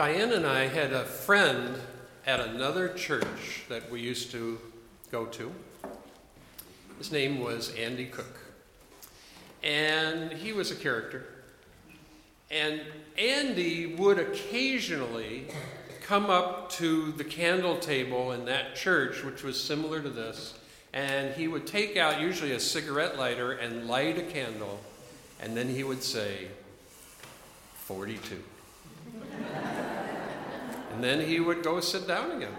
Diane 0.00 0.32
and 0.32 0.46
I 0.46 0.66
had 0.66 0.94
a 0.94 1.04
friend 1.04 1.78
at 2.26 2.40
another 2.40 2.88
church 2.88 3.66
that 3.68 3.90
we 3.90 4.00
used 4.00 4.30
to 4.30 4.58
go 5.12 5.26
to. 5.26 5.52
His 6.96 7.12
name 7.12 7.38
was 7.38 7.74
Andy 7.74 8.06
Cook. 8.06 8.38
And 9.62 10.32
he 10.32 10.54
was 10.54 10.70
a 10.70 10.74
character. 10.74 11.26
And 12.50 12.80
Andy 13.18 13.94
would 13.94 14.18
occasionally 14.18 15.48
come 16.00 16.30
up 16.30 16.70
to 16.70 17.12
the 17.12 17.24
candle 17.24 17.76
table 17.76 18.32
in 18.32 18.46
that 18.46 18.76
church, 18.76 19.22
which 19.22 19.42
was 19.42 19.62
similar 19.62 20.00
to 20.00 20.08
this, 20.08 20.54
and 20.94 21.34
he 21.34 21.46
would 21.46 21.66
take 21.66 21.98
out 21.98 22.22
usually 22.22 22.52
a 22.52 22.60
cigarette 22.60 23.18
lighter 23.18 23.52
and 23.52 23.86
light 23.86 24.16
a 24.16 24.22
candle, 24.22 24.80
and 25.40 25.54
then 25.54 25.68
he 25.68 25.84
would 25.84 26.02
say, 26.02 26.48
42. 27.84 28.42
And 30.92 31.02
then 31.02 31.20
he 31.20 31.40
would 31.40 31.62
go 31.62 31.80
sit 31.80 32.06
down 32.06 32.32
again. 32.32 32.54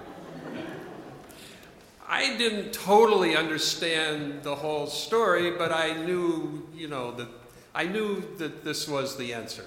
I 2.08 2.36
didn't 2.38 2.74
totally 2.74 3.38
understand 3.38 4.44
the 4.44 4.56
whole 4.56 4.88
story, 4.88 5.52
but 5.52 5.72
I 5.72 5.94
knew, 5.94 6.68
you 6.76 6.90
know, 6.90 7.12
that 7.12 7.30
I 7.74 7.86
knew 7.86 8.22
that 8.38 8.66
this 8.66 8.88
was 8.88 9.16
the 9.16 9.34
answer. 9.34 9.66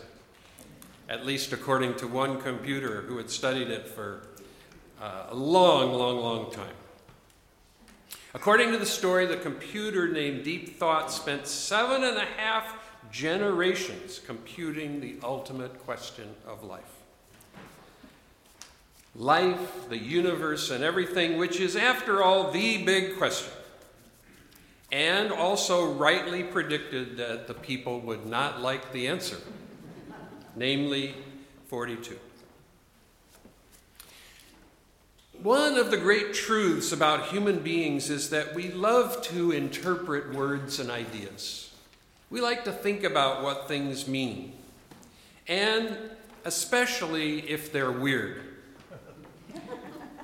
At 1.09 1.25
least 1.25 1.53
according 1.53 1.95
to 1.97 2.07
one 2.07 2.41
computer 2.41 3.03
who 3.03 3.17
had 3.17 3.31
studied 3.31 3.69
it 3.69 3.89
for 3.89 4.27
uh, 5.01 5.27
a 5.31 5.35
long, 5.35 5.95
long, 5.95 6.19
long 6.19 6.51
time. 6.51 6.75
According 8.35 8.73
to 8.73 8.79
the 8.79 8.87
story, 8.87 9.27
the 9.27 9.37
computer 9.37 10.09
named 10.09 10.45
Deep 10.45 10.79
Thought 10.79 11.11
spent 11.11 11.47
seven 11.47 12.05
and 12.05 12.19
a 12.19 12.27
half 12.37 12.77
generations 13.11 14.19
computing 14.19 15.01
the 15.01 15.17
ultimate 15.23 15.79
question 15.85 16.29
of 16.47 16.65
life 16.65 17.04
life, 19.17 19.89
the 19.89 19.99
universe, 19.99 20.71
and 20.71 20.83
everything, 20.83 21.37
which 21.37 21.61
is, 21.61 21.77
after 21.77 22.23
all, 22.23 22.51
the 22.51 22.83
big 22.85 23.17
question. 23.17 23.53
And 24.91 25.33
also 25.33 25.93
rightly 25.93 26.43
predicted 26.43 27.17
that 27.17 27.47
the 27.47 27.55
people 27.55 28.01
would 28.01 28.27
not 28.27 28.61
like 28.61 28.93
the 28.93 29.09
answer, 29.09 29.39
namely 30.57 31.15
42. 31.69 32.19
One 35.43 35.77
of 35.77 35.91
the 35.91 35.97
great 35.97 36.33
truths 36.33 36.93
about 36.93 37.27
human 37.27 37.59
beings 37.59 38.09
is 38.09 38.31
that 38.31 38.55
we 38.55 38.71
love 38.71 39.21
to 39.25 39.51
interpret 39.51 40.33
words 40.33 40.79
and 40.79 40.91
ideas. 40.91 41.73
We 42.31 42.41
like 42.41 42.65
to 42.65 42.73
think 42.73 43.05
about 43.05 43.43
what 43.43 43.69
things 43.69 44.09
mean, 44.09 44.55
and 45.47 45.99
especially 46.45 47.41
if 47.41 47.73
they're 47.73 47.93
weird. 47.93 48.54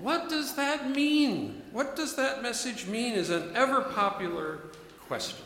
What 0.00 0.28
does 0.28 0.54
that 0.54 0.90
mean? 0.90 1.62
What 1.72 1.94
does 1.94 2.16
that 2.16 2.42
message 2.42 2.86
mean? 2.86 3.14
Is 3.14 3.30
an 3.30 3.52
ever 3.54 3.82
popular 3.82 4.60
question. 5.06 5.38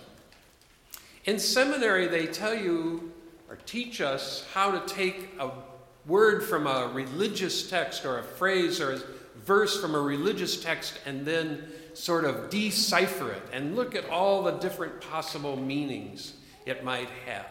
In 1.25 1.39
seminary, 1.39 2.07
they 2.07 2.27
tell 2.27 2.55
you 2.55 3.13
or 3.49 3.57
teach 3.67 4.01
us 4.01 4.47
how 4.53 4.71
to 4.71 4.95
take 4.95 5.31
a 5.41 5.51
word 6.07 6.45
from 6.45 6.67
a 6.67 6.91
religious 6.93 7.69
text 7.69 8.05
or 8.05 8.19
a 8.19 8.23
phrase 8.23 8.81
or 8.81 8.93
a 8.93 9.01
verse 9.45 9.81
from 9.81 9.95
a 9.95 10.01
religious 10.01 10.63
text 10.63 10.99
and 11.07 11.27
then 11.27 11.65
sort 11.95 12.25
of 12.25 12.51
decipher 12.51 13.33
it 13.33 13.43
and 13.53 13.77
look 13.77 13.95
at 13.95 14.09
all 14.09 14.43
the 14.43 14.53
different 14.53 15.01
possible 15.01 15.57
meanings 15.57 16.35
it 16.67 16.85
might 16.85 17.09
have. 17.27 17.47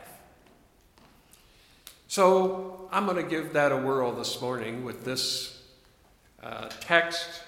So 2.08 2.88
I'm 2.92 3.06
going 3.06 3.18
to 3.18 3.30
give 3.30 3.54
that 3.54 3.72
a 3.72 3.78
whirl 3.78 4.12
this 4.12 4.40
morning 4.40 4.84
with 4.86 5.04
this 5.04 5.53
uh, 6.44 6.70
text. 6.80 7.44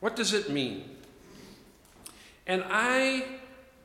What 0.00 0.16
does 0.16 0.32
it 0.32 0.50
mean? 0.50 0.90
And 2.46 2.64
I 2.68 3.24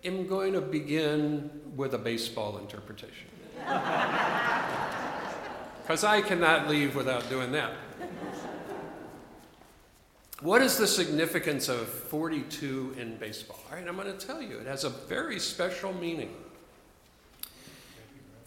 am 0.03 0.27
going 0.27 0.53
to 0.53 0.61
begin 0.61 1.49
with 1.75 1.93
a 1.93 1.99
baseball 1.99 2.57
interpretation. 2.57 3.27
Because 5.87 6.03
I 6.03 6.19
cannot 6.19 6.67
leave 6.67 6.95
without 6.97 7.29
doing 7.29 7.53
that. 7.53 7.71
What 10.41 10.61
is 10.61 10.77
the 10.77 10.85
significance 10.85 11.69
of 11.69 11.87
42 11.87 12.95
in 12.99 13.15
baseball? 13.15 13.57
All 13.69 13.77
right, 13.77 13.87
I'm 13.87 13.95
going 13.95 14.11
to 14.11 14.27
tell 14.27 14.41
you. 14.41 14.57
It 14.57 14.67
has 14.67 14.83
a 14.83 14.89
very 14.89 15.39
special 15.39 15.93
meaning. 15.93 16.35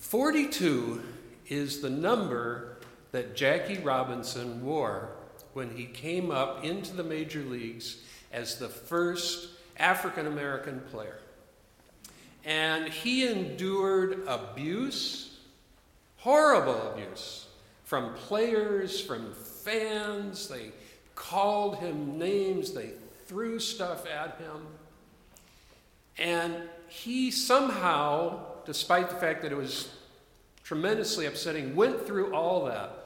42 0.00 1.02
is 1.48 1.80
the 1.80 1.88
number 1.88 2.76
that 3.12 3.34
Jackie 3.34 3.78
Robinson 3.78 4.62
wore 4.62 5.12
when 5.52 5.76
he 5.76 5.84
came 5.84 6.30
up 6.30 6.64
into 6.64 6.94
the 6.94 7.02
major 7.02 7.40
leagues 7.40 7.98
as 8.32 8.58
the 8.58 8.68
first 8.68 9.48
African 9.76 10.26
American 10.26 10.80
player. 10.90 11.18
And 12.44 12.88
he 12.88 13.26
endured 13.26 14.26
abuse, 14.26 15.38
horrible 16.18 16.92
abuse, 16.92 17.46
from 17.84 18.14
players, 18.14 19.00
from 19.00 19.34
fans. 19.34 20.48
They 20.48 20.72
called 21.14 21.76
him 21.76 22.18
names, 22.18 22.72
they 22.72 22.92
threw 23.26 23.58
stuff 23.58 24.06
at 24.06 24.38
him. 24.38 24.66
And 26.18 26.54
he 26.88 27.30
somehow, 27.30 28.40
despite 28.64 29.10
the 29.10 29.16
fact 29.16 29.42
that 29.42 29.52
it 29.52 29.56
was 29.56 29.90
tremendously 30.64 31.26
upsetting, 31.26 31.74
went 31.74 32.06
through 32.06 32.34
all 32.34 32.64
that 32.66 32.99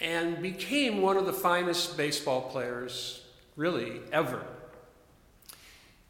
and 0.00 0.40
became 0.40 1.02
one 1.02 1.16
of 1.16 1.26
the 1.26 1.32
finest 1.32 1.96
baseball 1.96 2.42
players, 2.42 3.24
really, 3.56 4.00
ever. 4.12 4.44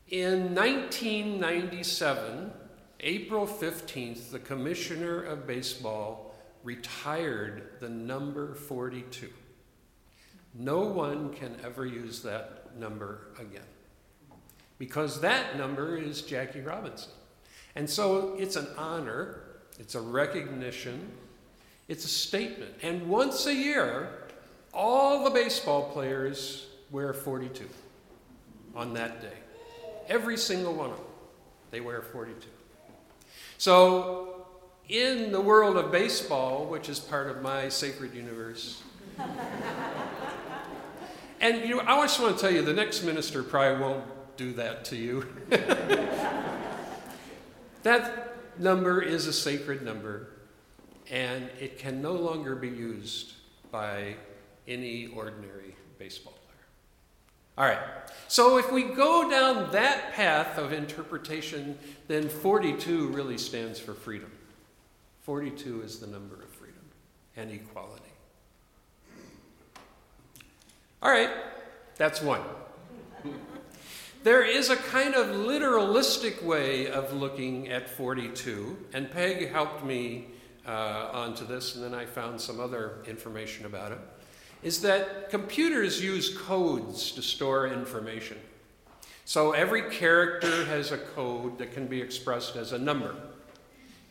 In 0.08 0.54
1997, 0.54 2.52
April 3.00 3.46
15th, 3.46 4.30
the 4.30 4.38
commissioner 4.38 5.22
of 5.22 5.46
baseball 5.46 6.34
retired 6.62 7.70
the 7.80 7.88
number 7.88 8.54
42. 8.54 9.28
No 10.54 10.80
one 10.80 11.32
can 11.32 11.56
ever 11.64 11.86
use 11.86 12.22
that 12.22 12.76
number 12.78 13.28
again 13.38 13.62
because 14.78 15.20
that 15.20 15.56
number 15.56 15.96
is 15.96 16.22
Jackie 16.22 16.60
Robinson. 16.60 17.12
And 17.76 17.88
so 17.88 18.34
it's 18.38 18.56
an 18.56 18.66
honor, 18.76 19.42
it's 19.78 19.94
a 19.94 20.00
recognition 20.00 21.12
it's 21.90 22.04
a 22.04 22.08
statement. 22.08 22.72
And 22.82 23.08
once 23.08 23.46
a 23.46 23.54
year, 23.54 24.10
all 24.72 25.24
the 25.24 25.30
baseball 25.30 25.90
players 25.90 26.68
wear 26.92 27.12
42 27.12 27.68
on 28.76 28.94
that 28.94 29.20
day. 29.20 29.36
Every 30.06 30.36
single 30.36 30.72
one 30.72 30.90
of 30.90 30.98
them. 30.98 31.06
They 31.72 31.80
wear 31.80 32.00
42. 32.00 32.46
So, 33.58 34.46
in 34.88 35.32
the 35.32 35.40
world 35.40 35.76
of 35.76 35.90
baseball, 35.90 36.66
which 36.66 36.88
is 36.88 37.00
part 37.00 37.28
of 37.28 37.42
my 37.42 37.68
sacred 37.68 38.14
universe, 38.14 38.82
and 41.40 41.68
you 41.68 41.76
know, 41.76 41.82
I 41.84 42.00
just 42.02 42.20
want 42.20 42.36
to 42.36 42.40
tell 42.40 42.52
you, 42.52 42.62
the 42.62 42.72
next 42.72 43.02
minister 43.02 43.42
probably 43.42 43.82
won't 43.82 44.04
do 44.36 44.52
that 44.52 44.84
to 44.86 44.96
you. 44.96 45.26
that 47.82 48.60
number 48.60 49.02
is 49.02 49.26
a 49.26 49.32
sacred 49.32 49.82
number 49.82 50.28
and 51.10 51.50
it 51.59 51.78
can 51.78 52.00
no 52.00 52.12
longer 52.12 52.54
be 52.54 52.69
used 52.69 53.32
by 53.71 54.15
any 54.69 55.09
ordinary 55.09 55.75
baseball 55.98 56.32
player. 56.32 56.66
All 57.59 57.65
right, 57.65 58.10
so 58.28 58.59
if 58.59 58.71
we 58.71 58.84
go 58.84 59.28
down 59.28 59.72
that 59.72 60.12
path 60.12 60.56
of 60.56 60.72
interpretation, 60.72 61.78
then 62.06 62.28
42 62.28 63.09
really 63.09 63.38
stands 63.38 63.78
for 63.78 63.93
freedom. 63.93 64.31
42 65.22 65.82
is 65.82 65.98
the 65.98 66.06
number 66.06 66.37
of 66.37 66.48
freedom 66.50 66.81
and 67.37 67.50
equality. 67.50 68.04
All 71.03 71.10
right, 71.10 71.30
that's 71.97 72.22
one. 72.22 72.42
There 74.22 74.45
is 74.45 74.68
a 74.68 74.77
kind 74.77 75.15
of 75.15 75.28
literalistic 75.28 76.42
way 76.42 76.89
of 76.89 77.15
looking 77.15 77.71
at 77.71 77.89
42, 77.89 78.77
and 78.92 79.10
Peg 79.10 79.51
helped 79.51 79.83
me 79.83 80.27
uh, 80.70 81.10
onto 81.12 81.44
this, 81.44 81.74
and 81.74 81.82
then 81.82 81.94
I 81.94 82.06
found 82.06 82.40
some 82.40 82.60
other 82.60 82.98
information 83.04 83.66
about 83.66 83.90
it, 83.90 83.98
is 84.62 84.80
that 84.82 85.28
computers 85.28 86.00
use 86.00 86.36
codes 86.38 87.10
to 87.12 87.22
store 87.22 87.66
information. 87.66 88.38
So 89.24 89.50
every 89.50 89.90
character 89.90 90.64
has 90.66 90.92
a 90.92 90.98
code 90.98 91.58
that 91.58 91.72
can 91.72 91.88
be 91.88 92.00
expressed 92.00 92.54
as 92.54 92.72
a 92.72 92.78
number. 92.78 93.16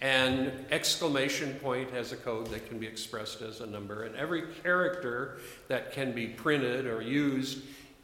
And 0.02 0.52
exclamation 0.72 1.56
point 1.56 1.92
has 1.92 2.12
a 2.12 2.18
code 2.18 2.48
that 2.48 2.68
can 2.68 2.78
be 2.78 2.88
expressed 2.88 3.42
as 3.42 3.62
a 3.62 3.66
number. 3.66 4.04
And 4.04 4.16
every 4.16 4.44
character 4.64 5.40
that 5.70 5.94
can 5.94 6.14
be 6.14 6.28
printed 6.28 6.86
or 6.86 7.02
used 7.02 7.60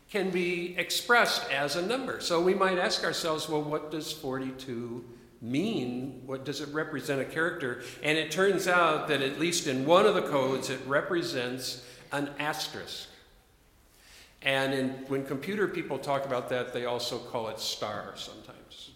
can 0.10 0.30
be 0.30 0.76
expressed 0.78 1.50
as 1.52 1.76
a 1.76 1.86
number. 1.86 2.22
So 2.22 2.42
we 2.42 2.54
might 2.54 2.78
ask 2.78 3.04
ourselves, 3.04 3.50
well, 3.50 3.64
what 3.64 3.92
does 3.92 4.12
42 4.14 5.04
mean? 5.42 6.22
What 6.26 6.46
does 6.46 6.62
it 6.62 6.70
represent 6.70 7.22
a 7.22 7.26
character? 7.26 7.84
And 8.04 8.18
it 8.18 8.32
turns 8.32 8.68
out 8.68 9.08
that 9.10 9.22
at 9.22 9.40
least 9.40 9.68
in 9.68 9.86
one 9.86 10.06
of 10.06 10.16
the 10.16 10.22
codes, 10.22 10.70
it 10.70 10.80
represents 10.88 11.86
an 12.12 12.30
asterisk. 12.40 13.10
And 14.42 14.74
in, 14.74 14.90
when 15.08 15.26
computer 15.26 15.68
people 15.68 15.98
talk 15.98 16.26
about 16.26 16.50
that, 16.50 16.72
they 16.72 16.86
also 16.86 17.18
call 17.18 17.50
it 17.50 17.60
star 17.60 18.14
sometimes. 18.16 18.92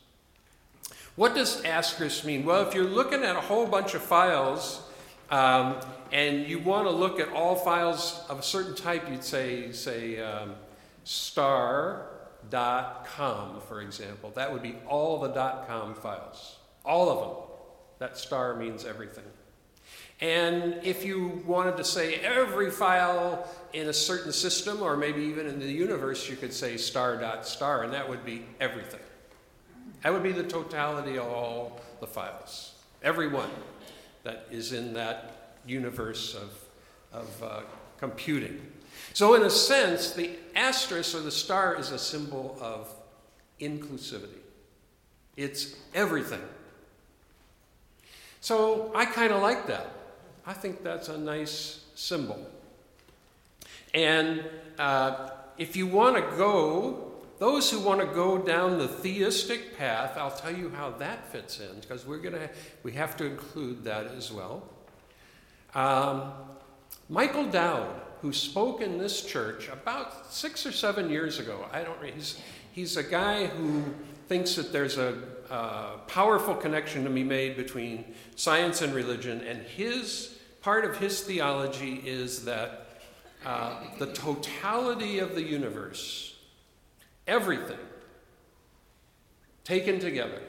What 1.15 1.35
does 1.35 1.63
asterisk 1.63 2.23
mean? 2.23 2.45
Well, 2.45 2.65
if 2.67 2.73
you're 2.73 2.85
looking 2.85 3.23
at 3.23 3.35
a 3.35 3.41
whole 3.41 3.65
bunch 3.65 3.93
of 3.93 4.01
files 4.01 4.81
um, 5.29 5.75
and 6.11 6.47
you 6.47 6.59
want 6.59 6.85
to 6.85 6.91
look 6.91 7.19
at 7.19 7.29
all 7.29 7.55
files 7.55 8.23
of 8.29 8.39
a 8.39 8.43
certain 8.43 8.75
type, 8.75 9.09
you'd 9.09 9.23
say, 9.23 9.71
say 9.71 10.19
um, 10.21 10.55
star.com, 12.47 13.61
for 13.67 13.81
example. 13.81 14.31
That 14.35 14.51
would 14.51 14.61
be 14.61 14.75
all 14.87 15.19
the 15.19 15.29
.com 15.67 15.95
files, 15.95 16.57
all 16.85 17.09
of 17.09 17.19
them. 17.19 17.37
That 17.99 18.17
star 18.17 18.55
means 18.55 18.85
everything. 18.85 19.25
And 20.21 20.79
if 20.83 21.05
you 21.05 21.41
wanted 21.45 21.77
to 21.77 21.83
say 21.83 22.15
every 22.15 22.71
file 22.71 23.47
in 23.71 23.87
a 23.87 23.93
certain 23.93 24.33
system, 24.33 24.81
or 24.81 24.97
maybe 24.97 25.21
even 25.23 25.47
in 25.47 25.59
the 25.59 25.71
universe, 25.71 26.29
you 26.29 26.35
could 26.35 26.53
say 26.53 26.75
star 26.77 27.17
dot 27.17 27.45
star, 27.45 27.83
and 27.83 27.93
that 27.93 28.07
would 28.07 28.25
be 28.25 28.45
everything. 28.59 28.99
That 30.03 30.13
would 30.13 30.23
be 30.23 30.31
the 30.31 30.43
totality 30.43 31.17
of 31.17 31.25
all 31.25 31.79
the 31.99 32.07
files, 32.07 32.73
every 33.01 33.27
one 33.27 33.49
that 34.23 34.47
is 34.51 34.73
in 34.73 34.93
that 34.93 35.55
universe 35.65 36.35
of, 36.35 36.51
of 37.13 37.43
uh, 37.43 37.61
computing. 37.97 38.59
So, 39.13 39.33
in 39.35 39.43
a 39.43 39.49
sense, 39.49 40.11
the 40.11 40.31
asterisk 40.55 41.15
or 41.15 41.21
the 41.21 41.31
star 41.31 41.77
is 41.77 41.91
a 41.91 41.99
symbol 41.99 42.57
of 42.61 42.93
inclusivity. 43.59 44.39
It's 45.35 45.75
everything. 45.93 46.41
So, 48.41 48.91
I 48.95 49.05
kind 49.05 49.33
of 49.33 49.41
like 49.41 49.67
that. 49.67 49.91
I 50.45 50.53
think 50.53 50.83
that's 50.83 51.09
a 51.09 51.17
nice 51.17 51.85
symbol. 51.95 52.39
And 53.93 54.43
uh, 54.77 55.29
if 55.57 55.75
you 55.75 55.87
want 55.87 56.15
to 56.15 56.37
go, 56.37 57.11
those 57.39 57.71
who 57.71 57.79
want 57.79 57.99
to 58.01 58.05
go 58.05 58.37
down 58.37 58.77
the 58.77 58.87
theistic 58.87 59.77
path, 59.77 60.17
I'll 60.17 60.31
tell 60.31 60.55
you 60.55 60.69
how 60.69 60.91
that 60.91 61.31
fits 61.31 61.59
in 61.59 61.79
because 61.79 62.05
we're 62.05 62.17
gonna 62.17 62.49
we 62.83 62.91
have 62.93 63.15
to 63.17 63.25
include 63.25 63.83
that 63.85 64.07
as 64.07 64.31
well. 64.31 64.63
Um, 65.73 66.33
Michael 67.07 67.45
Dowd, 67.45 68.01
who 68.21 68.33
spoke 68.33 68.81
in 68.81 68.97
this 68.97 69.25
church 69.25 69.69
about 69.69 70.31
six 70.31 70.65
or 70.65 70.71
seven 70.71 71.09
years 71.09 71.39
ago, 71.39 71.65
I 71.71 71.83
don't. 71.83 71.97
He's 72.03 72.39
he's 72.71 72.97
a 72.97 73.03
guy 73.03 73.47
who 73.47 73.83
thinks 74.27 74.55
that 74.55 74.71
there's 74.71 74.97
a, 74.97 75.17
a 75.49 75.99
powerful 76.07 76.53
connection 76.53 77.03
to 77.03 77.09
be 77.09 77.23
made 77.23 77.55
between 77.57 78.05
science 78.35 78.81
and 78.81 78.93
religion, 78.93 79.41
and 79.41 79.61
his 79.61 80.37
part 80.61 80.85
of 80.85 80.97
his 80.97 81.21
theology 81.21 81.95
is 82.05 82.45
that 82.45 83.01
uh, 83.45 83.73
the 83.97 84.07
totality 84.07 85.19
of 85.19 85.33
the 85.33 85.41
universe, 85.41 86.35
everything 87.25 87.79
taken 89.63 89.99
together, 89.99 90.41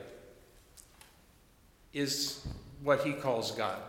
is 1.92 2.46
what 2.82 3.04
he 3.04 3.12
calls 3.12 3.52
God. 3.52 3.80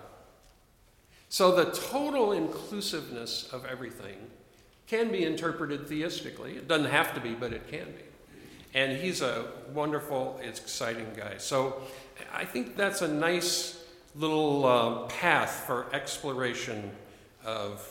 So 1.31 1.55
the 1.55 1.71
total 1.71 2.33
inclusiveness 2.33 3.47
of 3.53 3.63
everything 3.63 4.17
can 4.85 5.13
be 5.13 5.23
interpreted 5.23 5.87
theistically. 5.87 6.57
It 6.57 6.67
doesn't 6.67 6.91
have 6.91 7.13
to 7.13 7.21
be, 7.21 7.35
but 7.35 7.53
it 7.53 7.69
can 7.69 7.85
be. 7.85 8.03
And 8.73 8.97
he's 8.97 9.21
a 9.21 9.45
wonderful, 9.73 10.41
exciting 10.43 11.07
guy. 11.15 11.37
So 11.37 11.83
I 12.33 12.43
think 12.43 12.75
that's 12.75 13.01
a 13.01 13.07
nice 13.07 13.81
little 14.13 14.65
uh, 14.65 15.05
path 15.05 15.63
for 15.65 15.85
exploration 15.93 16.91
of, 17.45 17.87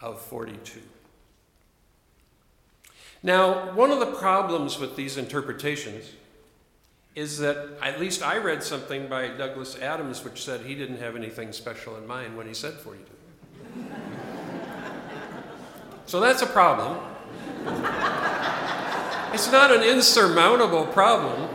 of 0.00 0.18
42. 0.22 0.80
Now, 3.22 3.74
one 3.74 3.90
of 3.90 4.00
the 4.00 4.12
problems 4.12 4.78
with 4.78 4.96
these 4.96 5.18
interpretations 5.18 6.10
is 7.16 7.38
that 7.38 7.56
at 7.82 7.98
least 7.98 8.22
I 8.22 8.36
read 8.36 8.62
something 8.62 9.08
by 9.08 9.28
Douglas 9.28 9.76
Adams 9.80 10.22
which 10.22 10.44
said 10.44 10.60
he 10.60 10.74
didn't 10.74 10.98
have 10.98 11.16
anything 11.16 11.50
special 11.50 11.96
in 11.96 12.06
mind 12.06 12.36
when 12.36 12.46
he 12.46 12.52
said 12.52 12.74
42. 12.74 13.04
so 16.06 16.20
that's 16.20 16.42
a 16.42 16.46
problem. 16.46 16.98
it's 19.32 19.50
not 19.50 19.74
an 19.74 19.82
insurmountable 19.82 20.86
problem 20.86 21.48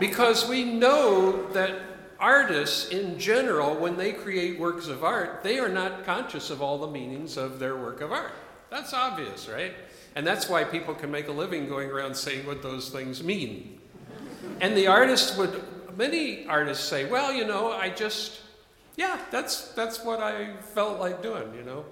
because 0.00 0.48
we 0.48 0.64
know 0.64 1.48
that 1.52 1.82
artists 2.18 2.88
in 2.88 3.16
general, 3.18 3.76
when 3.76 3.96
they 3.96 4.12
create 4.12 4.58
works 4.58 4.88
of 4.88 5.04
art, 5.04 5.44
they 5.44 5.60
are 5.60 5.68
not 5.68 6.04
conscious 6.04 6.50
of 6.50 6.60
all 6.60 6.78
the 6.78 6.88
meanings 6.88 7.36
of 7.36 7.60
their 7.60 7.76
work 7.76 8.00
of 8.00 8.10
art. 8.10 8.32
That's 8.70 8.92
obvious, 8.92 9.48
right? 9.48 9.72
And 10.16 10.26
that's 10.26 10.48
why 10.48 10.64
people 10.64 10.94
can 10.94 11.12
make 11.12 11.28
a 11.28 11.32
living 11.32 11.68
going 11.68 11.90
around 11.90 12.16
saying 12.16 12.44
what 12.44 12.60
those 12.60 12.90
things 12.90 13.22
mean. 13.22 13.79
And 14.60 14.76
the 14.76 14.86
artist 14.86 15.36
would, 15.38 15.62
many 15.96 16.46
artists 16.46 16.88
say, 16.88 17.06
well, 17.06 17.32
you 17.32 17.46
know, 17.46 17.72
I 17.72 17.90
just, 17.90 18.40
yeah, 18.96 19.18
that's, 19.30 19.68
that's 19.72 20.04
what 20.04 20.20
I 20.20 20.56
felt 20.74 20.98
like 20.98 21.22
doing, 21.22 21.54
you 21.54 21.62
know. 21.62 21.84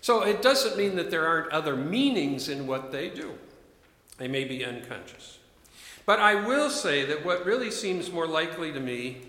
So 0.00 0.22
it 0.22 0.42
doesn't 0.42 0.76
mean 0.76 0.96
that 0.96 1.10
there 1.10 1.26
aren't 1.26 1.50
other 1.50 1.76
meanings 1.76 2.48
in 2.48 2.66
what 2.66 2.92
they 2.92 3.08
do. 3.08 3.32
They 4.18 4.28
may 4.28 4.44
be 4.44 4.64
unconscious. 4.64 5.38
But 6.06 6.18
I 6.20 6.34
will 6.34 6.70
say 6.70 7.04
that 7.06 7.24
what 7.24 7.46
really 7.46 7.70
seems 7.70 8.12
more 8.12 8.26
likely 8.26 8.72
to 8.72 8.80
me 8.80 9.22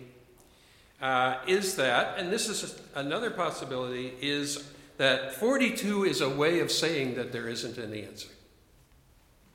uh, 1.01 1.37
is 1.47 1.75
that, 1.75 2.17
and 2.17 2.31
this 2.31 2.49
is 2.49 2.79
another 2.93 3.31
possibility, 3.31 4.13
is 4.21 4.69
that 4.97 5.35
42 5.35 6.05
is 6.05 6.21
a 6.21 6.29
way 6.29 6.59
of 6.59 6.71
saying 6.71 7.15
that 7.15 7.31
there 7.31 7.47
isn't 7.47 7.77
any 7.77 8.03
answer. 8.03 8.29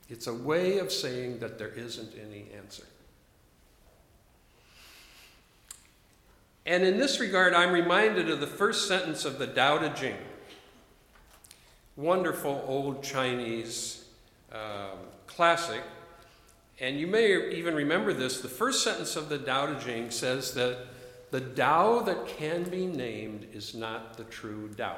It's 0.08 0.26
a 0.26 0.34
way 0.34 0.78
of 0.78 0.90
saying 0.90 1.38
that 1.38 1.58
there 1.58 1.68
isn't 1.68 2.12
any 2.20 2.46
answer. 2.56 2.84
And 6.66 6.84
in 6.84 6.98
this 6.98 7.20
regard, 7.20 7.54
I'm 7.54 7.72
reminded 7.72 8.30
of 8.30 8.40
the 8.40 8.46
first 8.46 8.86
sentence 8.86 9.24
of 9.24 9.38
the 9.38 9.46
Tao 9.46 9.78
Te 9.78 9.88
Ching, 9.98 10.16
wonderful 11.96 12.64
old 12.66 13.02
Chinese 13.02 14.04
um, 14.52 14.98
classic. 15.26 15.82
And 16.78 16.98
you 16.98 17.06
may 17.06 17.50
even 17.52 17.74
remember 17.74 18.12
this. 18.12 18.40
The 18.40 18.48
first 18.48 18.84
sentence 18.84 19.16
of 19.16 19.28
the 19.28 19.38
Tao 19.38 19.72
Te 19.72 19.84
Ching 19.84 20.10
says 20.10 20.54
that 20.54 20.86
the 21.30 21.40
Tao 21.40 22.00
that 22.00 22.26
can 22.26 22.64
be 22.64 22.86
named 22.86 23.46
is 23.52 23.74
not 23.74 24.16
the 24.16 24.24
true 24.24 24.68
Tao. 24.76 24.96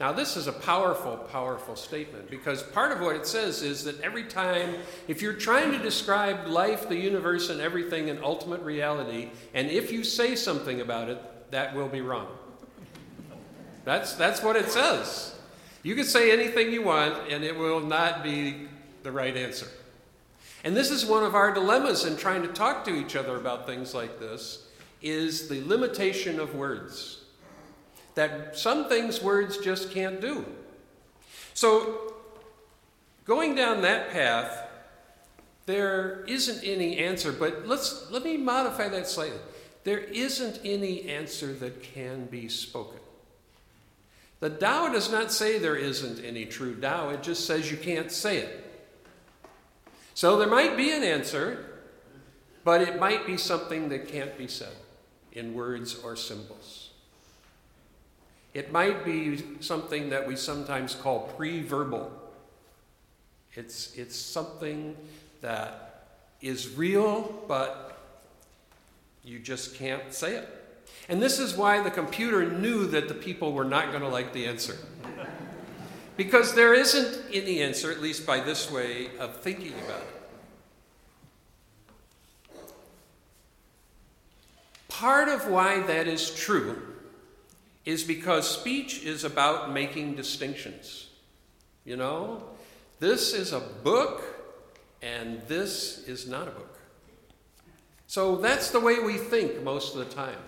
Now, 0.00 0.12
this 0.12 0.34
is 0.38 0.46
a 0.46 0.52
powerful, 0.52 1.18
powerful 1.18 1.76
statement 1.76 2.30
because 2.30 2.62
part 2.62 2.90
of 2.90 3.00
what 3.00 3.16
it 3.16 3.26
says 3.26 3.60
is 3.60 3.84
that 3.84 4.00
every 4.00 4.24
time, 4.24 4.76
if 5.08 5.20
you're 5.20 5.34
trying 5.34 5.72
to 5.72 5.78
describe 5.78 6.46
life, 6.46 6.88
the 6.88 6.96
universe, 6.96 7.50
and 7.50 7.60
everything 7.60 8.08
in 8.08 8.24
ultimate 8.24 8.62
reality, 8.62 9.28
and 9.52 9.68
if 9.68 9.92
you 9.92 10.02
say 10.02 10.34
something 10.34 10.80
about 10.80 11.10
it, 11.10 11.22
that 11.50 11.76
will 11.76 11.88
be 11.88 12.00
wrong. 12.00 12.28
That's, 13.84 14.14
that's 14.14 14.42
what 14.42 14.56
it 14.56 14.70
says. 14.70 15.38
You 15.82 15.94
can 15.94 16.04
say 16.04 16.32
anything 16.32 16.72
you 16.72 16.82
want, 16.82 17.30
and 17.30 17.44
it 17.44 17.54
will 17.54 17.80
not 17.80 18.22
be 18.22 18.68
the 19.02 19.12
right 19.12 19.36
answer. 19.36 19.68
And 20.64 20.74
this 20.74 20.90
is 20.90 21.04
one 21.04 21.24
of 21.24 21.34
our 21.34 21.52
dilemmas 21.52 22.06
in 22.06 22.16
trying 22.16 22.40
to 22.42 22.48
talk 22.48 22.86
to 22.86 22.94
each 22.94 23.16
other 23.16 23.36
about 23.36 23.66
things 23.66 23.92
like 23.92 24.18
this 24.18 24.66
is 25.02 25.48
the 25.50 25.60
limitation 25.66 26.40
of 26.40 26.54
words. 26.54 27.19
That 28.14 28.58
some 28.58 28.88
things 28.88 29.22
words 29.22 29.58
just 29.58 29.90
can't 29.90 30.20
do. 30.20 30.44
So, 31.54 32.14
going 33.24 33.54
down 33.54 33.82
that 33.82 34.10
path, 34.10 34.68
there 35.66 36.24
isn't 36.26 36.64
any 36.64 36.98
answer, 36.98 37.32
but 37.32 37.66
let's, 37.66 38.10
let 38.10 38.24
me 38.24 38.36
modify 38.36 38.88
that 38.88 39.06
slightly. 39.06 39.38
There 39.84 39.98
isn't 39.98 40.60
any 40.64 41.08
answer 41.08 41.52
that 41.54 41.82
can 41.82 42.26
be 42.26 42.48
spoken. 42.48 42.98
The 44.40 44.50
Tao 44.50 44.88
does 44.88 45.12
not 45.12 45.30
say 45.30 45.58
there 45.58 45.76
isn't 45.76 46.24
any 46.24 46.46
true 46.46 46.74
Tao, 46.74 47.10
it 47.10 47.22
just 47.22 47.46
says 47.46 47.70
you 47.70 47.76
can't 47.76 48.10
say 48.10 48.38
it. 48.38 48.66
So 50.14 50.38
there 50.38 50.48
might 50.48 50.76
be 50.76 50.90
an 50.92 51.02
answer, 51.02 51.66
but 52.64 52.82
it 52.82 52.98
might 52.98 53.26
be 53.26 53.36
something 53.36 53.88
that 53.90 54.08
can't 54.08 54.36
be 54.36 54.48
said 54.48 54.74
in 55.32 55.54
words 55.54 55.98
or 56.00 56.16
symbols. 56.16 56.89
It 58.52 58.72
might 58.72 59.04
be 59.04 59.42
something 59.60 60.10
that 60.10 60.26
we 60.26 60.36
sometimes 60.36 60.94
call 60.94 61.20
pre 61.36 61.62
verbal. 61.62 62.10
It's, 63.54 63.94
it's 63.94 64.16
something 64.16 64.96
that 65.40 66.06
is 66.40 66.74
real, 66.74 67.42
but 67.48 67.98
you 69.24 69.38
just 69.38 69.74
can't 69.74 70.12
say 70.12 70.36
it. 70.36 70.48
And 71.08 71.20
this 71.20 71.38
is 71.38 71.56
why 71.56 71.82
the 71.82 71.90
computer 71.90 72.50
knew 72.50 72.86
that 72.86 73.08
the 73.08 73.14
people 73.14 73.52
were 73.52 73.64
not 73.64 73.90
going 73.90 74.02
to 74.02 74.08
like 74.08 74.32
the 74.32 74.46
answer. 74.46 74.76
because 76.16 76.54
there 76.54 76.74
isn't 76.74 77.24
any 77.32 77.60
answer, 77.60 77.90
at 77.90 78.00
least 78.00 78.26
by 78.26 78.40
this 78.40 78.70
way 78.70 79.08
of 79.18 79.36
thinking 79.36 79.74
about 79.84 80.00
it. 80.00 80.20
part 85.00 85.30
of 85.30 85.48
why 85.48 85.80
that 85.80 86.06
is 86.06 86.30
true 86.34 86.89
is 87.90 88.04
because 88.04 88.48
speech 88.48 89.02
is 89.02 89.24
about 89.24 89.72
making 89.72 90.14
distinctions. 90.14 91.08
You 91.84 91.96
know, 91.96 92.44
this 93.00 93.34
is 93.34 93.52
a 93.52 93.58
book 93.58 94.22
and 95.02 95.42
this 95.48 96.06
is 96.06 96.28
not 96.28 96.46
a 96.46 96.52
book. 96.52 96.78
So 98.06 98.36
that's 98.36 98.70
the 98.70 98.78
way 98.78 99.00
we 99.00 99.16
think 99.16 99.64
most 99.64 99.96
of 99.96 100.08
the 100.08 100.14
time. 100.14 100.38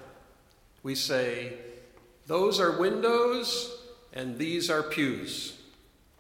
We 0.85 0.95
say, 0.95 1.55
those 2.29 2.61
are 2.61 2.79
windows 2.79 3.77
and 4.13 4.39
these 4.39 4.71
are 4.71 4.85
pews. 4.85 5.59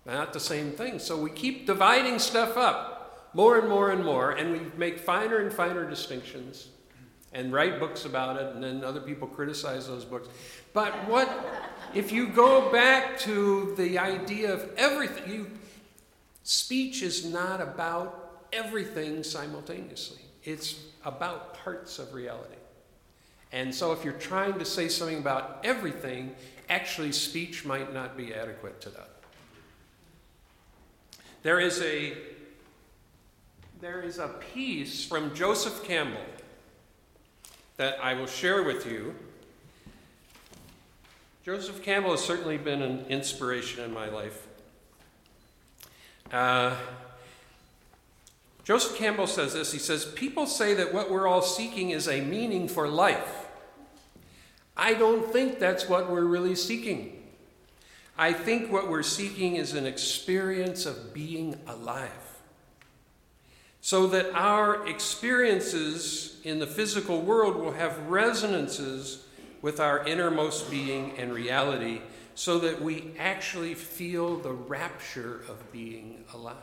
Not 0.04 0.32
the 0.32 0.40
same 0.40 0.72
thing. 0.72 0.98
So 0.98 1.16
we 1.16 1.30
keep 1.30 1.68
dividing 1.68 2.18
stuff 2.18 2.56
up 2.56 3.30
more 3.32 3.60
and 3.60 3.68
more 3.68 3.90
and 3.90 4.04
more, 4.04 4.32
and 4.32 4.50
we 4.50 4.60
make 4.76 4.98
finer 4.98 5.38
and 5.38 5.52
finer 5.52 5.88
distinctions 5.88 6.68
and 7.32 7.52
write 7.52 7.80
books 7.80 8.04
about 8.04 8.36
it, 8.36 8.54
and 8.54 8.62
then 8.62 8.84
other 8.84 9.00
people 9.00 9.26
criticize 9.26 9.86
those 9.86 10.04
books. 10.04 10.28
But 10.72 10.92
what, 11.08 11.28
if 11.94 12.12
you 12.12 12.28
go 12.28 12.70
back 12.70 13.18
to 13.20 13.74
the 13.76 13.98
idea 13.98 14.52
of 14.52 14.70
everything, 14.76 15.32
you, 15.32 15.50
speech 16.42 17.02
is 17.02 17.24
not 17.24 17.60
about 17.60 18.46
everything 18.52 19.22
simultaneously, 19.22 20.20
it's 20.44 20.80
about 21.04 21.54
parts 21.54 21.98
of 21.98 22.12
reality. 22.12 22.56
And 23.52 23.74
so 23.74 23.92
if 23.92 24.02
you're 24.02 24.14
trying 24.14 24.58
to 24.58 24.64
say 24.64 24.88
something 24.88 25.18
about 25.18 25.60
everything, 25.62 26.34
actually, 26.70 27.12
speech 27.12 27.66
might 27.66 27.92
not 27.92 28.16
be 28.16 28.34
adequate 28.34 28.80
to 28.82 28.90
that. 28.90 29.10
There 31.42 31.60
is 31.60 31.80
a 31.82 32.14
there 33.80 34.00
is 34.00 34.18
a 34.18 34.28
piece 34.28 35.04
from 35.04 35.34
Joseph 35.34 35.82
Campbell 35.82 36.24
that 37.82 37.98
I 38.00 38.14
will 38.14 38.28
share 38.28 38.62
with 38.62 38.86
you. 38.86 39.12
Joseph 41.44 41.82
Campbell 41.82 42.12
has 42.12 42.20
certainly 42.22 42.56
been 42.56 42.80
an 42.80 43.06
inspiration 43.08 43.82
in 43.82 43.92
my 43.92 44.08
life. 44.08 44.46
Uh, 46.30 46.76
Joseph 48.62 48.96
Campbell 48.96 49.26
says 49.26 49.54
this. 49.54 49.72
He 49.72 49.80
says, 49.80 50.04
People 50.04 50.46
say 50.46 50.74
that 50.74 50.94
what 50.94 51.10
we're 51.10 51.26
all 51.26 51.42
seeking 51.42 51.90
is 51.90 52.06
a 52.06 52.20
meaning 52.20 52.68
for 52.68 52.86
life. 52.86 53.48
I 54.76 54.94
don't 54.94 55.32
think 55.32 55.58
that's 55.58 55.88
what 55.88 56.08
we're 56.08 56.24
really 56.24 56.54
seeking. 56.54 57.20
I 58.16 58.32
think 58.32 58.70
what 58.70 58.88
we're 58.88 59.02
seeking 59.02 59.56
is 59.56 59.74
an 59.74 59.86
experience 59.86 60.86
of 60.86 61.12
being 61.12 61.58
alive. 61.66 62.31
So 63.84 64.06
that 64.06 64.32
our 64.32 64.86
experiences 64.86 66.36
in 66.44 66.60
the 66.60 66.66
physical 66.66 67.20
world 67.20 67.56
will 67.56 67.72
have 67.72 68.06
resonances 68.06 69.24
with 69.60 69.80
our 69.80 70.06
innermost 70.06 70.70
being 70.70 71.18
and 71.18 71.34
reality, 71.34 72.00
so 72.34 72.60
that 72.60 72.80
we 72.80 73.12
actually 73.18 73.74
feel 73.74 74.38
the 74.38 74.52
rapture 74.52 75.42
of 75.48 75.70
being 75.72 76.24
alive. 76.32 76.56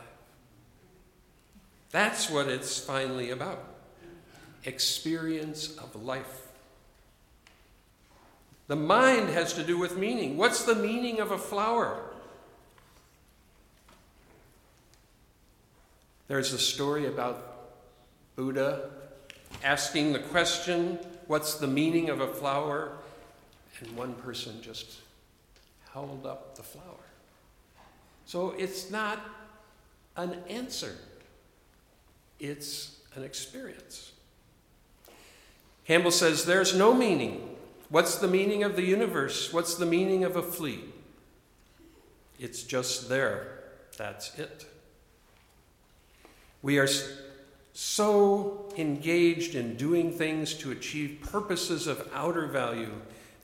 That's 1.90 2.30
what 2.30 2.48
it's 2.48 2.80
finally 2.80 3.30
about 3.30 3.64
experience 4.64 5.76
of 5.76 6.02
life. 6.02 6.48
The 8.68 8.76
mind 8.76 9.28
has 9.30 9.52
to 9.54 9.62
do 9.62 9.76
with 9.78 9.96
meaning. 9.96 10.36
What's 10.36 10.64
the 10.64 10.74
meaning 10.74 11.20
of 11.20 11.30
a 11.30 11.38
flower? 11.38 12.09
There's 16.30 16.52
a 16.52 16.60
story 16.60 17.06
about 17.06 17.72
Buddha 18.36 18.88
asking 19.64 20.12
the 20.12 20.20
question, 20.20 20.96
What's 21.26 21.54
the 21.54 21.66
meaning 21.66 22.08
of 22.08 22.20
a 22.20 22.28
flower? 22.28 22.92
And 23.80 23.96
one 23.96 24.14
person 24.14 24.62
just 24.62 25.00
held 25.92 26.24
up 26.24 26.54
the 26.54 26.62
flower. 26.62 27.02
So 28.26 28.54
it's 28.56 28.92
not 28.92 29.18
an 30.16 30.36
answer, 30.48 30.94
it's 32.38 33.00
an 33.16 33.24
experience. 33.24 34.12
Campbell 35.84 36.12
says 36.12 36.44
there's 36.44 36.76
no 36.76 36.94
meaning 36.94 37.56
What's 37.88 38.18
the 38.18 38.28
meaning 38.28 38.62
of 38.62 38.76
the 38.76 38.84
universe? 38.84 39.52
What's 39.52 39.74
the 39.74 39.84
meaning 39.84 40.22
of 40.22 40.36
a 40.36 40.42
flea? 40.42 40.84
It's 42.38 42.62
just 42.62 43.08
there. 43.08 43.64
That's 43.98 44.38
it. 44.38 44.69
We 46.62 46.78
are 46.78 46.88
so 47.72 48.68
engaged 48.76 49.54
in 49.54 49.76
doing 49.76 50.12
things 50.12 50.54
to 50.54 50.70
achieve 50.70 51.20
purposes 51.22 51.86
of 51.86 52.08
outer 52.12 52.46
value 52.46 52.92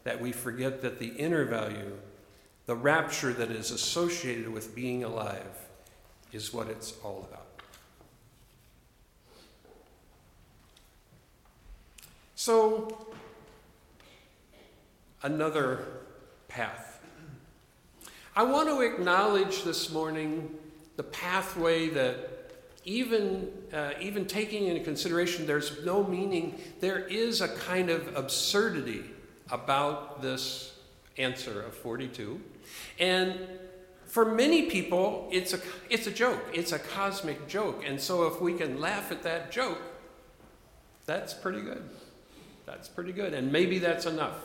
that 0.05 0.21
we 0.21 0.33
forget 0.33 0.83
that 0.83 0.99
the 0.99 1.09
inner 1.09 1.45
value, 1.45 1.97
the 2.67 2.75
rapture 2.75 3.33
that 3.33 3.51
is 3.51 3.71
associated 3.71 4.49
with 4.49 4.75
being 4.75 5.03
alive, 5.05 5.67
is 6.33 6.53
what 6.53 6.69
it's 6.69 6.95
all 7.03 7.27
about. 7.31 7.47
So, 12.35 13.07
another 15.23 15.87
path. 16.49 17.01
I 18.37 18.43
want 18.43 18.69
to 18.69 18.83
acknowledge 18.83 19.65
this 19.65 19.91
morning 19.91 20.55
the 20.97 21.03
pathway 21.03 21.89
that 21.89 22.36
even, 22.87 23.51
uh, 23.73 23.91
even 24.01 24.27
taking 24.27 24.67
into 24.69 24.83
consideration 24.83 25.45
there's 25.47 25.85
no 25.85 26.05
meaning, 26.05 26.59
there 26.81 27.01
is 27.01 27.41
a 27.41 27.49
kind 27.49 27.91
of 27.91 28.17
absurdity 28.17 29.05
about 29.51 30.23
this 30.23 30.73
answer 31.19 31.63
of 31.63 31.75
42. 31.75 32.41
And 32.99 33.37
for 34.07 34.25
many 34.25 34.63
people, 34.71 35.29
it's 35.33 35.53
a, 35.53 35.59
it's 35.91 36.07
a 36.07 36.13
joke. 36.13 36.43
It's 36.55 36.73
a 36.73 36.79
cosmic 36.79 37.49
joke. 37.49 37.83
And 37.85 38.01
so 38.01 38.29
if 38.29 38.41
we 38.41 38.55
can 38.55 38.81
laugh 38.81 39.11
at 39.11 39.25
that 39.25 39.51
joke, 39.51 39.83
that's 41.05 41.35
pretty 41.35 41.63
good. 41.63 41.83
That's 42.67 42.89
pretty 42.89 43.13
good. 43.13 43.35
And 43.35 43.51
maybe 43.51 43.81
that's 43.81 44.07
enough. 44.07 44.39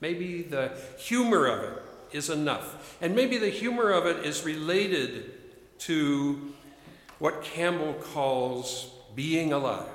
Maybe 0.00 0.42
the 0.42 0.72
humor 0.98 1.46
of 1.46 1.64
it 1.64 1.82
is 2.12 2.28
enough. 2.28 2.96
And 3.00 3.16
maybe 3.16 3.38
the 3.38 3.48
humor 3.48 3.90
of 3.90 4.06
it 4.06 4.24
is 4.24 4.44
related 4.44 5.32
to 5.80 6.52
what 7.18 7.42
Campbell 7.42 7.94
calls 7.94 8.90
being 9.14 9.52
alive 9.52 9.86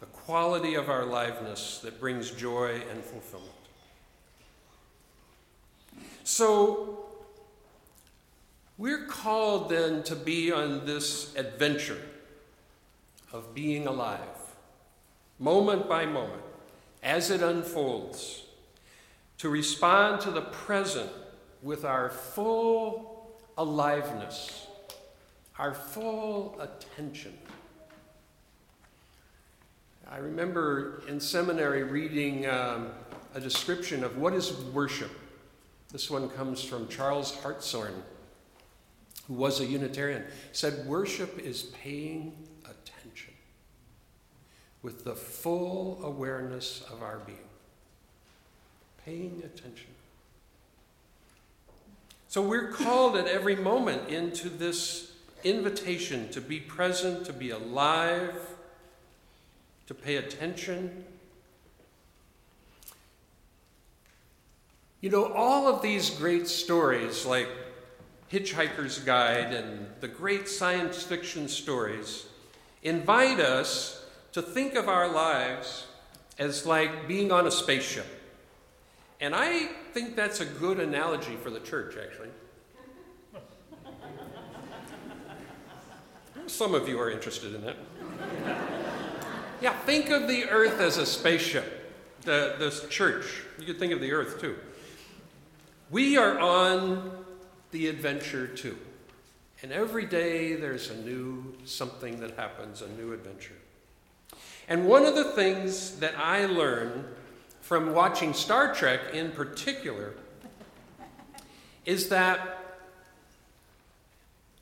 the 0.00 0.06
quality 0.06 0.74
of 0.74 0.90
our 0.90 1.04
liveness 1.04 1.80
that 1.80 1.98
brings 1.98 2.30
joy 2.30 2.82
and 2.90 3.02
fulfillment. 3.02 3.52
So, 6.24 7.06
we're 8.76 9.06
called 9.06 9.70
then 9.70 10.02
to 10.02 10.14
be 10.14 10.52
on 10.52 10.84
this 10.84 11.34
adventure 11.34 12.02
of 13.32 13.54
being 13.54 13.86
alive, 13.86 14.20
moment 15.38 15.88
by 15.88 16.04
moment, 16.04 16.42
as 17.02 17.30
it 17.30 17.42
unfolds 17.42 18.42
to 19.38 19.48
respond 19.48 20.20
to 20.22 20.30
the 20.30 20.42
present 20.42 21.10
with 21.62 21.84
our 21.84 22.10
full 22.10 23.30
aliveness, 23.56 24.65
our 25.58 25.72
full 25.74 26.60
attention. 26.60 27.36
I 30.08 30.18
remember 30.18 31.02
in 31.08 31.18
seminary 31.18 31.82
reading 31.82 32.46
um, 32.46 32.90
a 33.34 33.40
description 33.40 34.04
of 34.04 34.18
what 34.18 34.34
is 34.34 34.52
worship. 34.72 35.10
This 35.90 36.10
one 36.10 36.28
comes 36.28 36.62
from 36.62 36.88
Charles 36.88 37.34
Hartshorne, 37.40 38.02
who 39.26 39.34
was 39.34 39.60
a 39.60 39.66
Unitarian. 39.66 40.24
Said, 40.52 40.86
Worship 40.86 41.38
is 41.38 41.62
paying 41.62 42.34
attention 42.64 43.34
with 44.82 45.04
the 45.04 45.14
full 45.14 46.00
awareness 46.04 46.84
of 46.92 47.02
our 47.02 47.18
being 47.26 47.38
paying 49.06 49.40
attention. 49.44 49.86
So 52.26 52.42
we're 52.42 52.72
called 52.72 53.16
at 53.16 53.28
every 53.28 53.54
moment 53.54 54.08
into 54.08 54.48
this 54.48 55.12
invitation 55.44 56.28
to 56.30 56.40
be 56.40 56.60
present, 56.60 57.26
to 57.26 57.32
be 57.32 57.50
alive, 57.50 58.36
to 59.86 59.94
pay 59.94 60.16
attention. 60.16 61.04
You 65.00 65.10
know, 65.10 65.32
all 65.32 65.68
of 65.68 65.82
these 65.82 66.10
great 66.10 66.48
stories, 66.48 67.24
like 67.24 67.48
Hitchhiker's 68.32 68.98
Guide 68.98 69.52
and 69.52 69.86
the 70.00 70.08
great 70.08 70.48
science 70.48 71.02
fiction 71.02 71.48
stories, 71.48 72.26
invite 72.82 73.40
us 73.40 74.04
to 74.32 74.42
think 74.42 74.74
of 74.74 74.88
our 74.88 75.08
lives 75.08 75.86
as 76.38 76.66
like 76.66 77.06
being 77.06 77.30
on 77.30 77.46
a 77.46 77.50
spaceship. 77.50 78.06
And 79.20 79.34
I 79.34 79.66
think 79.92 80.16
that's 80.16 80.40
a 80.40 80.44
good 80.44 80.78
analogy 80.78 81.36
for 81.36 81.50
the 81.50 81.60
church, 81.60 81.96
actually. 81.96 82.28
Some 86.46 86.74
of 86.74 86.88
you 86.88 87.00
are 87.00 87.10
interested 87.10 87.54
in 87.54 87.64
that. 87.64 87.76
Yeah, 89.60 89.72
think 89.80 90.10
of 90.10 90.28
the 90.28 90.44
earth 90.44 90.80
as 90.80 90.96
a 90.96 91.06
spaceship, 91.06 91.92
the, 92.22 92.56
the 92.58 92.86
church. 92.88 93.42
You 93.58 93.66
could 93.66 93.78
think 93.78 93.92
of 93.92 94.00
the 94.00 94.12
earth 94.12 94.40
too. 94.40 94.56
We 95.90 96.16
are 96.16 96.38
on 96.38 97.24
the 97.70 97.88
adventure 97.88 98.46
too. 98.46 98.76
And 99.62 99.72
every 99.72 100.06
day 100.06 100.54
there's 100.54 100.90
a 100.90 100.96
new 100.96 101.54
something 101.64 102.20
that 102.20 102.36
happens, 102.36 102.82
a 102.82 102.88
new 102.88 103.12
adventure. 103.12 103.56
And 104.68 104.86
one 104.86 105.04
of 105.04 105.14
the 105.14 105.24
things 105.24 105.96
that 105.98 106.14
I 106.18 106.46
learn 106.46 107.06
from 107.60 107.94
watching 107.94 108.34
Star 108.34 108.74
Trek 108.74 109.14
in 109.14 109.32
particular 109.32 110.14
is 111.84 112.08
that 112.10 112.55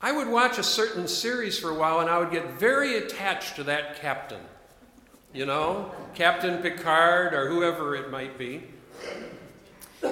I 0.04 0.12
would 0.12 0.28
watch 0.28 0.58
a 0.58 0.62
certain 0.62 1.08
series 1.08 1.58
for 1.58 1.70
a 1.70 1.74
while 1.74 2.00
and 2.00 2.10
I 2.10 2.18
would 2.18 2.30
get 2.30 2.58
very 2.58 2.98
attached 2.98 3.56
to 3.56 3.64
that 3.64 4.02
captain. 4.02 4.42
You 5.32 5.46
know, 5.46 5.92
Captain 6.14 6.60
Picard 6.60 7.32
or 7.32 7.48
whoever 7.48 7.96
it 7.96 8.10
might 8.10 8.36
be. 8.36 8.64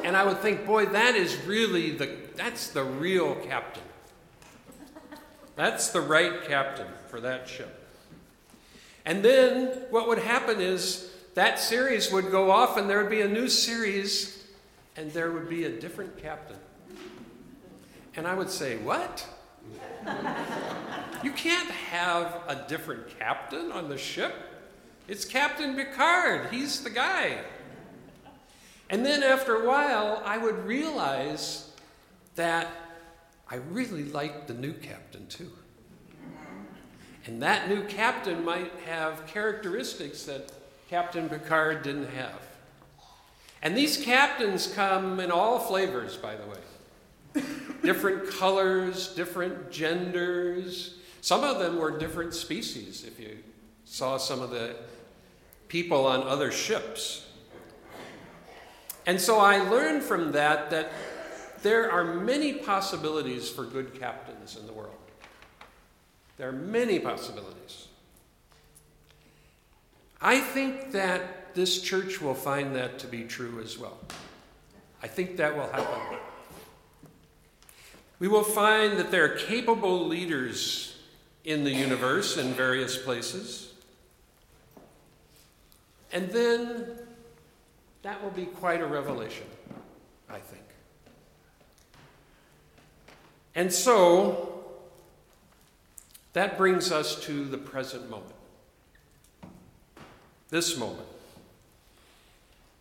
And 0.03 0.17
I 0.17 0.25
would 0.25 0.39
think, 0.39 0.65
boy, 0.65 0.87
that 0.87 1.15
is 1.15 1.37
really 1.45 1.91
the 1.91 2.09
that's 2.37 2.69
the 2.69 2.83
real 2.83 3.35
captain. 3.35 3.83
That's 5.57 5.91
the 5.91 6.01
right 6.01 6.43
captain 6.45 6.89
for 7.09 7.21
that 7.21 7.47
ship. 7.47 7.87
And 9.05 9.23
then 9.23 9.67
what 9.91 10.09
would 10.09 10.21
happen 10.21 10.59
is 10.63 11.13
that 11.35 11.61
series 11.61 12.11
would 12.11 12.31
go 12.31 12.51
off 12.51 12.79
and 12.79 12.89
there 12.89 13.03
would 13.03 13.11
be 13.11 13.21
a 13.21 13.29
new 13.29 13.47
series 13.47 14.43
and 14.97 15.13
there 15.13 15.33
would 15.33 15.51
be 15.51 15.65
a 15.65 15.71
different 15.71 16.17
captain. 16.17 16.57
And 18.17 18.27
I 18.27 18.33
would 18.33 18.49
say, 18.49 18.79
What? 18.79 19.29
You 21.23 21.33
can't 21.33 21.71
have 21.71 22.41
a 22.49 22.65
different 22.69 23.19
captain 23.19 23.71
on 23.73 23.89
the 23.89 23.99
ship. 23.99 24.35
It's 25.09 25.25
Captain 25.25 25.75
Picard. 25.75 26.49
He's 26.51 26.83
the 26.83 26.91
guy. 26.91 27.39
And 28.91 29.05
then 29.05 29.23
after 29.23 29.57
a 29.57 29.67
while, 29.67 30.23
I 30.25 30.39
would 30.39 30.67
realize 30.67 31.71
that 32.35 32.69
I 33.51 33.57
really 33.57 34.05
liked 34.05 34.49
the 34.49 34.55
new 34.55 34.73
captain 34.73 35.27
too. 35.27 35.51
And 37.27 37.43
that 37.43 37.69
new 37.69 37.85
captain 37.85 38.45
might 38.45 38.73
have 38.87 39.27
characteristics 39.27 40.25
that 40.25 40.51
Captain 40.91 41.29
Picard 41.29 41.83
didn't 41.83 42.11
have. 42.11 42.41
And 43.63 43.77
these 43.77 43.97
captains 43.97 44.67
come 44.75 45.21
in 45.21 45.31
all 45.31 45.61
flavors, 45.61 46.17
by 46.17 46.35
the 46.35 46.47
way 46.47 46.59
different 47.83 48.31
colors, 48.31 49.15
different 49.15 49.71
genders. 49.71 50.99
Some 51.21 51.45
of 51.45 51.59
them 51.59 51.79
were 51.79 51.97
different 51.99 52.35
species, 52.35 53.05
if 53.05 53.21
you 53.21 53.39
saw 53.85 54.17
some 54.17 54.41
of 54.41 54.51
the 54.51 54.77
people 55.69 56.07
on 56.07 56.23
other 56.23 56.51
ships. 56.51 57.27
And 59.07 59.21
so 59.21 59.39
I 59.39 59.59
learned 59.69 60.03
from 60.03 60.33
that 60.33 60.71
that 60.71 60.93
there 61.63 61.91
are 61.91 62.05
many 62.05 62.55
possibilities 62.55 63.49
for 63.49 63.65
good 63.65 63.99
captains 63.99 64.57
in 64.57 64.67
the 64.67 64.73
world. 64.73 64.95
There 66.37 66.49
are 66.49 66.53
many 66.53 66.99
possibilities. 66.99 67.89
I 70.21 70.41
think 70.41 70.93
that 70.93 71.55
this 71.55 71.81
church 71.81 72.21
will 72.21 72.35
find 72.35 72.75
that 72.77 72.99
to 73.01 73.07
be 73.07 73.25
true 73.25 73.61
as 73.63 73.79
well. 73.79 73.99
I 75.03 75.09
think 75.09 75.37
that 75.37 75.57
will 75.57 75.69
happen. 75.69 76.19
We 78.23 78.29
will 78.29 78.45
find 78.45 79.01
that 79.01 79.11
there 79.11 79.25
are 79.25 79.37
capable 79.37 80.07
leaders 80.07 80.97
in 81.43 81.65
the 81.65 81.73
universe 81.73 82.37
in 82.37 82.53
various 82.53 82.97
places. 82.97 83.75
And 86.13 86.31
then 86.31 86.87
that 88.03 88.23
will 88.23 88.31
be 88.31 88.45
quite 88.45 88.81
a 88.81 88.87
revelation, 88.87 89.47
I 90.31 90.39
think. 90.39 90.63
And 93.57 93.73
so, 93.73 94.67
that 96.33 96.57
brings 96.57 96.93
us 96.93 97.21
to 97.25 97.45
the 97.45 97.59
present 97.59 98.09
moment. 98.09 98.37
This 100.49 100.79
moment. 100.79 101.09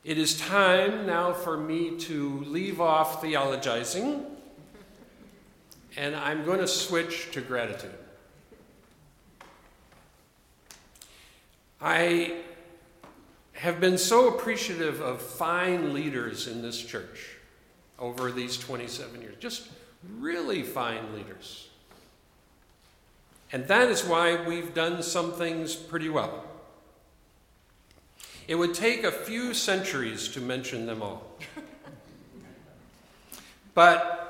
It 0.03 0.19
is 0.19 0.39
time 0.39 1.07
now 1.07 1.33
for 1.33 1.57
me 1.57 1.97
to 2.01 2.41
leave 2.41 2.79
off 2.79 3.23
theologizing 3.23 4.37
and 5.97 6.15
I'm 6.15 6.45
going 6.45 6.59
to 6.59 6.67
switch 6.67 7.31
to 7.31 7.41
gratitude. 7.41 7.93
I 11.81 12.35
have 13.53 13.79
been 13.79 13.97
so 13.97 14.27
appreciative 14.27 15.01
of 15.01 15.21
fine 15.21 15.93
leaders 15.93 16.47
in 16.47 16.61
this 16.61 16.81
church 16.81 17.37
over 17.99 18.31
these 18.31 18.57
27 18.57 19.21
years, 19.21 19.35
just 19.39 19.69
really 20.17 20.63
fine 20.63 21.13
leaders. 21.15 21.67
And 23.51 23.67
that 23.67 23.89
is 23.89 24.03
why 24.03 24.47
we've 24.47 24.73
done 24.73 25.03
some 25.03 25.33
things 25.33 25.75
pretty 25.75 26.09
well. 26.09 26.45
It 28.47 28.55
would 28.55 28.73
take 28.73 29.03
a 29.03 29.11
few 29.11 29.53
centuries 29.53 30.29
to 30.29 30.41
mention 30.41 30.85
them 30.85 31.01
all. 31.01 31.37
but 33.73 34.20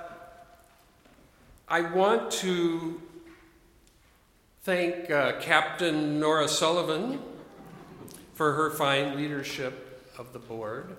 I 1.72 1.80
want 1.80 2.32
to 2.32 3.02
thank 4.64 5.10
uh, 5.10 5.40
Captain 5.40 6.20
Nora 6.20 6.50
Sullivan 6.50 7.22
for 8.34 8.52
her 8.52 8.72
fine 8.72 9.16
leadership 9.16 10.12
of 10.18 10.34
the 10.34 10.40
board. 10.40 10.98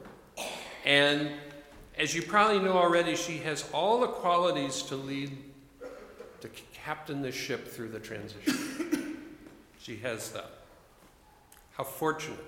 And 0.86 1.30
as 1.98 2.14
you 2.14 2.22
probably 2.22 2.58
know 2.58 2.72
already, 2.72 3.16
she 3.16 3.36
has 3.40 3.68
all 3.74 4.00
the 4.00 4.06
qualities 4.06 4.80
to 4.84 4.96
lead, 4.96 5.36
to 6.40 6.48
captain 6.72 7.20
the 7.20 7.32
ship 7.32 7.68
through 7.68 7.90
the 7.90 8.00
transition. 8.00 9.18
she 9.78 9.98
has 9.98 10.30
that. 10.30 10.52
How 11.72 11.84
fortunate. 11.84 12.42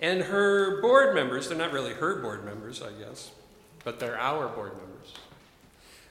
And 0.00 0.22
her 0.22 0.80
board 0.80 1.14
members, 1.14 1.50
they're 1.50 1.58
not 1.58 1.72
really 1.72 1.92
her 1.92 2.22
board 2.22 2.46
members, 2.46 2.80
I 2.80 2.92
guess, 2.92 3.32
but 3.84 4.00
they're 4.00 4.18
our 4.18 4.48
board 4.48 4.78
members 4.78 4.93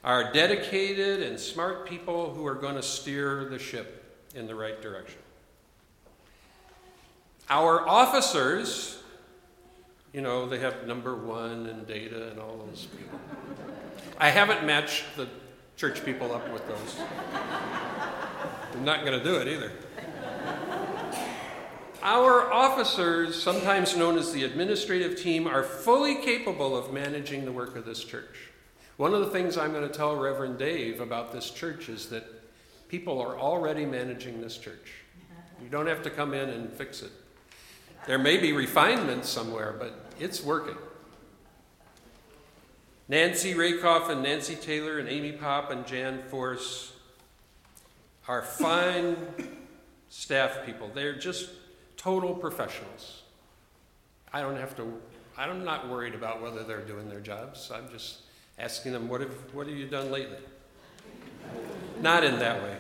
are 0.04 0.34
dedicated 0.34 1.22
and 1.22 1.40
smart 1.40 1.88
people 1.88 2.34
who 2.34 2.46
are 2.46 2.56
going 2.56 2.76
to 2.76 2.84
steer 2.84 3.46
the 3.46 3.58
ship 3.58 4.04
in 4.36 4.48
the 4.48 4.56
right 4.56 4.82
direction. 4.82 5.20
Our 7.50 7.88
officers, 7.88 9.02
you 10.12 10.22
know, 10.22 10.48
they 10.48 10.60
have 10.60 10.88
number 10.88 11.16
one 11.16 11.68
and 11.68 11.88
data 11.88 12.30
and 12.32 12.40
all 12.40 12.58
those 12.58 12.88
people. 12.98 13.20
I 14.18 14.30
haven't 14.30 14.66
matched 14.66 15.06
the 15.16 15.28
church 15.78 16.04
people 16.04 16.34
up 16.34 16.52
with 16.52 16.68
those. 16.68 16.98
I'm 18.74 18.84
not 18.84 19.06
going 19.06 19.18
to 19.18 19.24
do 19.24 19.36
it 19.36 19.48
either. 19.48 19.72
Our 22.02 22.52
officers, 22.52 23.42
sometimes 23.42 23.96
known 23.96 24.18
as 24.18 24.34
the 24.34 24.44
administrative 24.44 25.18
team, 25.18 25.48
are 25.48 25.64
fully 25.64 26.16
capable 26.16 26.76
of 26.76 26.92
managing 26.92 27.46
the 27.46 27.52
work 27.52 27.78
of 27.78 27.86
this 27.86 28.04
church. 28.04 28.53
One 28.98 29.14
of 29.16 29.22
the 29.22 29.32
things 29.32 29.58
I'm 29.58 29.72
going 29.72 29.88
to 29.88 29.94
tell 29.94 30.16
Reverend 30.16 30.60
Dave 30.60 31.02
about 31.02 31.32
this 31.32 31.50
church 31.50 31.90
is 31.90 32.10
that 32.10 32.26
people 32.90 33.20
are 33.20 33.38
already 33.38 33.86
managing 33.86 34.40
this 34.40 34.58
church. 34.58 34.94
You 35.62 35.68
don't 35.70 35.88
have 35.88 36.04
to 36.04 36.12
come 36.12 36.34
in 36.34 36.50
and 36.50 36.72
fix 36.72 37.02
it. 37.02 37.12
There 38.06 38.20
may 38.20 38.38
be 38.38 38.52
refinements 38.52 39.30
somewhere, 39.30 39.76
but 39.80 40.12
it's 40.20 40.44
working. 40.44 40.78
Nancy 43.08 43.56
Rakoff 43.56 44.10
and 44.10 44.22
Nancy 44.22 44.56
Taylor 44.56 45.00
and 45.00 45.10
Amy 45.10 45.32
Pop 45.32 45.72
and 45.72 45.88
Jan 45.88 46.22
Force 46.30 46.94
are 48.28 48.42
fine 48.42 49.18
staff 50.10 50.66
people. 50.66 50.92
They're 50.94 51.18
just 51.18 51.50
total 51.98 52.36
professionals. 52.36 53.24
I 54.32 54.42
don't 54.42 54.58
have 54.58 54.76
to, 54.78 55.02
I'm 55.38 55.64
not 55.64 55.90
worried 55.90 56.14
about 56.14 56.42
whether 56.42 56.64
they're 56.64 56.82
doing 56.82 57.10
their 57.10 57.20
jobs. 57.20 57.72
I'm 57.74 57.90
just 57.90 58.23
asking 58.58 58.94
them, 58.94 59.08
What 59.08 59.22
have, 59.22 59.34
what 59.54 59.68
have 59.68 59.76
you 59.76 59.88
done 59.88 60.12
lately? 60.12 60.38
Not 62.02 62.24
in 62.24 62.40
that 62.40 62.64
way. 62.64 62.78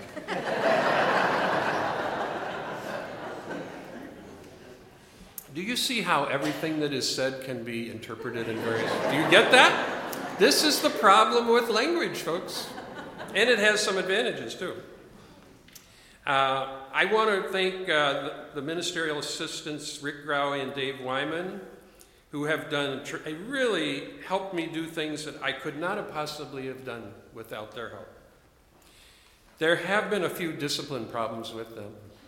Do 5.53 5.61
you 5.61 5.75
see 5.75 6.01
how 6.01 6.25
everything 6.25 6.79
that 6.79 6.93
is 6.93 7.13
said 7.13 7.43
can 7.43 7.63
be 7.63 7.91
interpreted 7.91 8.49
in 8.49 8.57
various 8.59 8.91
Do 9.11 9.15
you 9.15 9.29
get 9.29 9.51
that? 9.51 10.39
This 10.39 10.63
is 10.63 10.81
the 10.81 10.89
problem 10.89 11.47
with 11.47 11.69
language, 11.69 12.17
folks. 12.17 12.67
And 13.35 13.49
it 13.49 13.59
has 13.59 13.79
some 13.79 13.97
advantages, 13.97 14.55
too. 14.55 14.73
Uh, 16.25 16.79
I 16.91 17.05
want 17.05 17.29
to 17.29 17.51
thank 17.51 17.87
uh, 17.87 18.13
the, 18.13 18.45
the, 18.55 18.61
ministerial 18.61 19.19
assistants, 19.19 20.01
Rick 20.01 20.25
Growie 20.25 20.63
and 20.63 20.73
Dave 20.73 21.01
Wyman, 21.01 21.59
who 22.33 22.43
have 22.45 22.69
done 22.71 23.01
really 23.47 24.05
helped 24.27 24.55
me 24.55 24.65
do 24.65 24.87
things 24.87 25.23
that 25.23 25.39
I 25.43 25.51
could 25.51 25.77
not 25.77 25.97
have 25.97 26.11
possibly 26.11 26.65
have 26.65 26.83
done 26.83 27.13
without 27.31 27.75
their 27.75 27.89
help. 27.89 28.09
There 29.59 29.75
have 29.75 30.09
been 30.09 30.23
a 30.23 30.29
few 30.29 30.51
discipline 30.51 31.05
problems 31.05 31.53
with 31.53 31.75
them. 31.75 31.93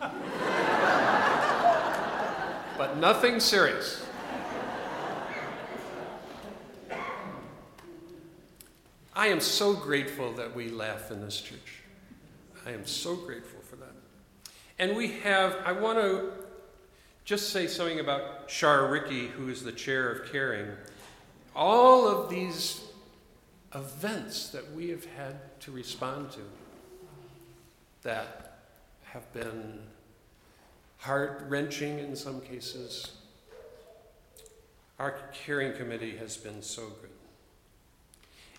but 2.78 2.98
nothing 2.98 3.40
serious. 3.40 4.06
I 9.12 9.26
am 9.26 9.40
so 9.40 9.74
grateful 9.74 10.34
that 10.34 10.54
we 10.54 10.68
laugh 10.68 11.10
in 11.10 11.20
this 11.20 11.40
church. 11.40 11.82
I 12.64 12.70
am 12.70 12.86
so 12.86 13.16
grateful 13.16 13.60
for 13.60 13.74
that. 13.74 13.94
And 14.78 14.96
we 14.96 15.18
have, 15.22 15.56
I 15.64 15.72
want 15.72 15.98
to 15.98 16.45
just 17.26 17.50
say 17.50 17.66
something 17.66 17.98
about 17.98 18.44
Shar 18.46 18.86
Ricky, 18.86 19.26
who 19.26 19.48
is 19.48 19.64
the 19.64 19.72
chair 19.72 20.10
of 20.10 20.30
Caring. 20.30 20.68
All 21.56 22.06
of 22.06 22.30
these 22.30 22.82
events 23.74 24.50
that 24.50 24.72
we 24.72 24.90
have 24.90 25.04
had 25.04 25.60
to 25.62 25.72
respond 25.72 26.30
to 26.30 26.40
that 28.02 28.58
have 29.06 29.30
been 29.32 29.80
heart 30.98 31.44
wrenching 31.48 31.98
in 31.98 32.14
some 32.14 32.40
cases. 32.40 33.10
Our 35.00 35.18
caring 35.32 35.72
committee 35.72 36.16
has 36.18 36.36
been 36.36 36.62
so 36.62 36.82
good. 36.82 37.10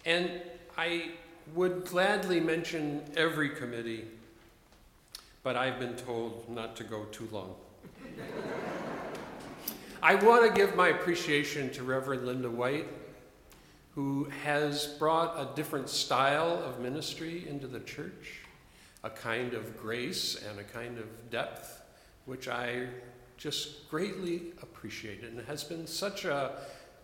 And 0.06 0.42
I 0.78 1.12
would 1.56 1.86
gladly 1.86 2.42
mention 2.42 3.02
every 3.16 3.50
committee, 3.50 4.06
but 5.42 5.56
I've 5.56 5.80
been 5.80 5.96
told 5.96 6.50
not 6.50 6.76
to 6.76 6.84
go 6.84 7.06
too 7.06 7.30
long. 7.32 7.56
I 10.08 10.15
want 10.15 10.46
to 10.46 10.58
give 10.58 10.74
my 10.74 10.88
appreciation 10.88 11.70
to 11.72 11.84
Reverend 11.84 12.26
Linda 12.26 12.50
White, 12.50 12.88
who 13.93 14.30
has 14.46 14.86
brought 14.86 15.38
a 15.38 15.54
different 15.54 15.89
style 15.89 16.63
of 16.63 16.80
ministry 16.80 17.46
into 17.46 17.67
the 17.67 17.82
church, 17.82 18.39
a 19.04 19.10
kind 19.10 19.54
of 19.54 19.78
grace 19.78 20.41
and 20.50 20.62
a 20.62 20.63
kind 20.63 20.98
of 20.98 21.30
depth, 21.30 21.82
which 22.26 22.48
I 22.48 22.88
just 23.36 23.89
greatly 23.89 24.54
appreciate. 24.62 25.26
And 25.26 25.38
it 25.39 25.46
has 25.46 25.65
been 25.65 25.86
such 25.86 26.24
a, 26.24 26.54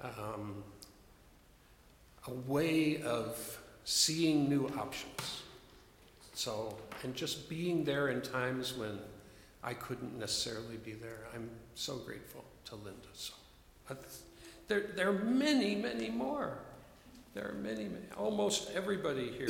um, 0.02 0.64
a 2.28 2.34
way 2.34 3.02
of 3.02 3.60
seeing 3.84 4.48
new 4.48 4.68
options. 4.78 5.42
So, 6.36 6.78
and 7.04 7.14
just 7.14 7.50
being 7.50 7.84
there 7.84 8.08
in 8.08 8.22
times 8.22 8.74
when 8.78 8.98
I 9.62 9.74
couldn't 9.74 10.18
necessarily 10.18 10.78
be 10.78 10.94
there. 10.94 11.28
I'm 11.36 11.50
so 11.76 11.98
grateful 11.98 12.46
to 12.74 12.84
Linda. 12.84 13.08
So, 13.14 13.34
there, 14.68 14.86
there 14.96 15.10
are 15.10 15.14
many, 15.24 15.76
many 15.76 16.10
more. 16.10 16.58
There 17.34 17.48
are 17.48 17.54
many, 17.54 17.86
many, 17.86 18.06
almost 18.18 18.72
everybody 18.72 19.30
here. 19.30 19.50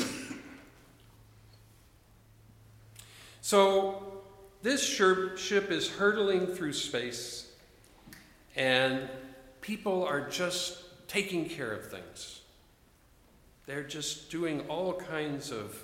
so, 3.41 4.21
this 4.61 4.83
ship 4.83 5.71
is 5.71 5.89
hurtling 5.89 6.47
through 6.47 6.73
space, 6.73 7.51
and 8.55 9.09
people 9.61 10.05
are 10.05 10.29
just 10.29 11.07
taking 11.07 11.47
care 11.47 11.71
of 11.71 11.89
things. 11.89 12.41
They're 13.65 13.83
just 13.83 14.31
doing 14.31 14.61
all 14.67 14.93
kinds 14.93 15.51
of 15.51 15.81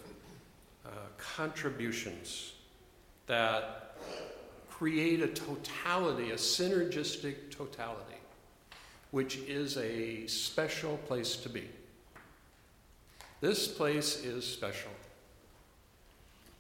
uh, 0.86 0.90
contributions 1.18 2.54
that 3.28 3.89
create 4.80 5.22
a 5.22 5.28
totality, 5.28 6.32
a 6.32 6.36
synergistic 6.36 7.52
totality, 7.52 8.16
which 9.12 9.36
is 9.40 9.76
a 9.76 10.26
special 10.26 10.96
place 11.00 11.36
to 11.36 11.50
be. 11.50 11.68
This 13.42 13.68
place 13.68 14.24
is 14.24 14.48
special. 14.48 14.92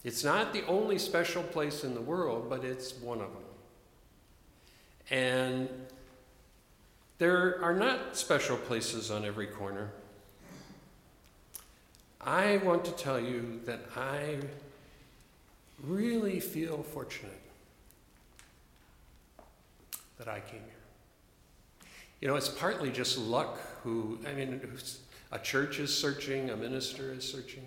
It's 0.03 0.25
not 0.25 0.51
the 0.51 0.65
only 0.65 0.99
special 0.99 1.43
place 1.43 1.85
in 1.85 1.93
the 1.93 2.01
world, 2.01 2.49
but 2.49 2.65
it's 2.65 2.93
one 2.95 3.21
of 3.21 3.31
them. 3.31 3.43
And 5.09 5.69
there 7.19 7.63
are 7.63 7.73
not 7.73 8.17
special 8.17 8.57
places 8.57 9.11
on 9.11 9.23
every 9.23 9.47
corner. 9.47 9.91
I 12.19 12.57
want 12.57 12.83
to 12.83 12.91
tell 12.91 13.19
you 13.19 13.61
that 13.63 13.79
I 13.95 14.39
really 15.81 16.41
feel 16.41 16.83
fortunate 16.83 17.48
that 20.19 20.27
I 20.27 20.41
came 20.41 20.59
here. 20.59 21.89
You 22.21 22.27
know, 22.27 22.35
it's 22.35 22.49
partly 22.49 22.91
just 22.91 23.17
luck 23.17 23.57
who, 23.83 24.19
I 24.27 24.33
mean, 24.33 24.61
a 25.31 25.39
church 25.39 25.79
is 25.79 25.95
searching, 25.95 26.49
a 26.49 26.57
minister 26.57 27.11
is 27.13 27.29
searching. 27.29 27.65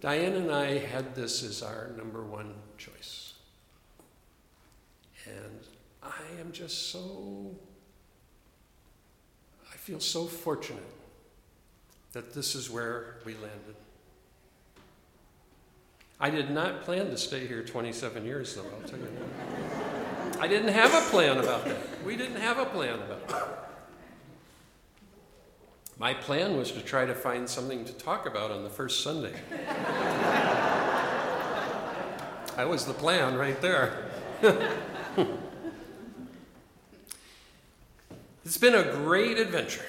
Diane 0.00 0.34
and 0.34 0.50
I 0.50 0.78
had 0.78 1.14
this 1.14 1.42
as 1.42 1.62
our 1.62 1.90
number 1.96 2.22
one 2.22 2.54
choice. 2.78 3.34
And 5.26 5.60
I 6.02 6.40
am 6.40 6.52
just 6.52 6.90
so, 6.90 7.54
I 9.70 9.76
feel 9.76 10.00
so 10.00 10.24
fortunate 10.24 10.82
that 12.12 12.32
this 12.32 12.54
is 12.54 12.70
where 12.70 13.16
we 13.26 13.34
landed. 13.34 13.76
I 16.18 16.30
did 16.30 16.50
not 16.50 16.82
plan 16.82 17.10
to 17.10 17.18
stay 17.18 17.46
here 17.46 17.62
27 17.62 18.24
years, 18.24 18.54
though, 18.54 18.62
I'll 18.62 18.88
tell 18.88 18.98
you 18.98 19.04
that. 19.04 20.40
I 20.40 20.48
didn't 20.48 20.72
have 20.72 20.94
a 20.94 21.02
plan 21.10 21.38
about 21.38 21.64
that. 21.64 22.04
We 22.04 22.16
didn't 22.16 22.40
have 22.40 22.58
a 22.58 22.66
plan 22.66 22.94
about 22.94 23.28
that. 23.28 23.66
My 25.98 26.12
plan 26.12 26.56
was 26.56 26.72
to 26.72 26.80
try 26.82 27.06
to 27.06 27.14
find 27.14 27.48
something 27.48 27.84
to 27.86 27.92
talk 27.92 28.26
about 28.26 28.50
on 28.50 28.62
the 28.62 28.70
first 28.70 29.02
Sunday. 29.02 29.32
that 32.56 32.68
was 32.68 32.84
the 32.84 32.92
plan 32.92 33.36
right 33.36 33.58
there. 33.62 34.04
it's 38.44 38.58
been 38.58 38.74
a 38.74 38.92
great 38.92 39.38
adventure. 39.38 39.86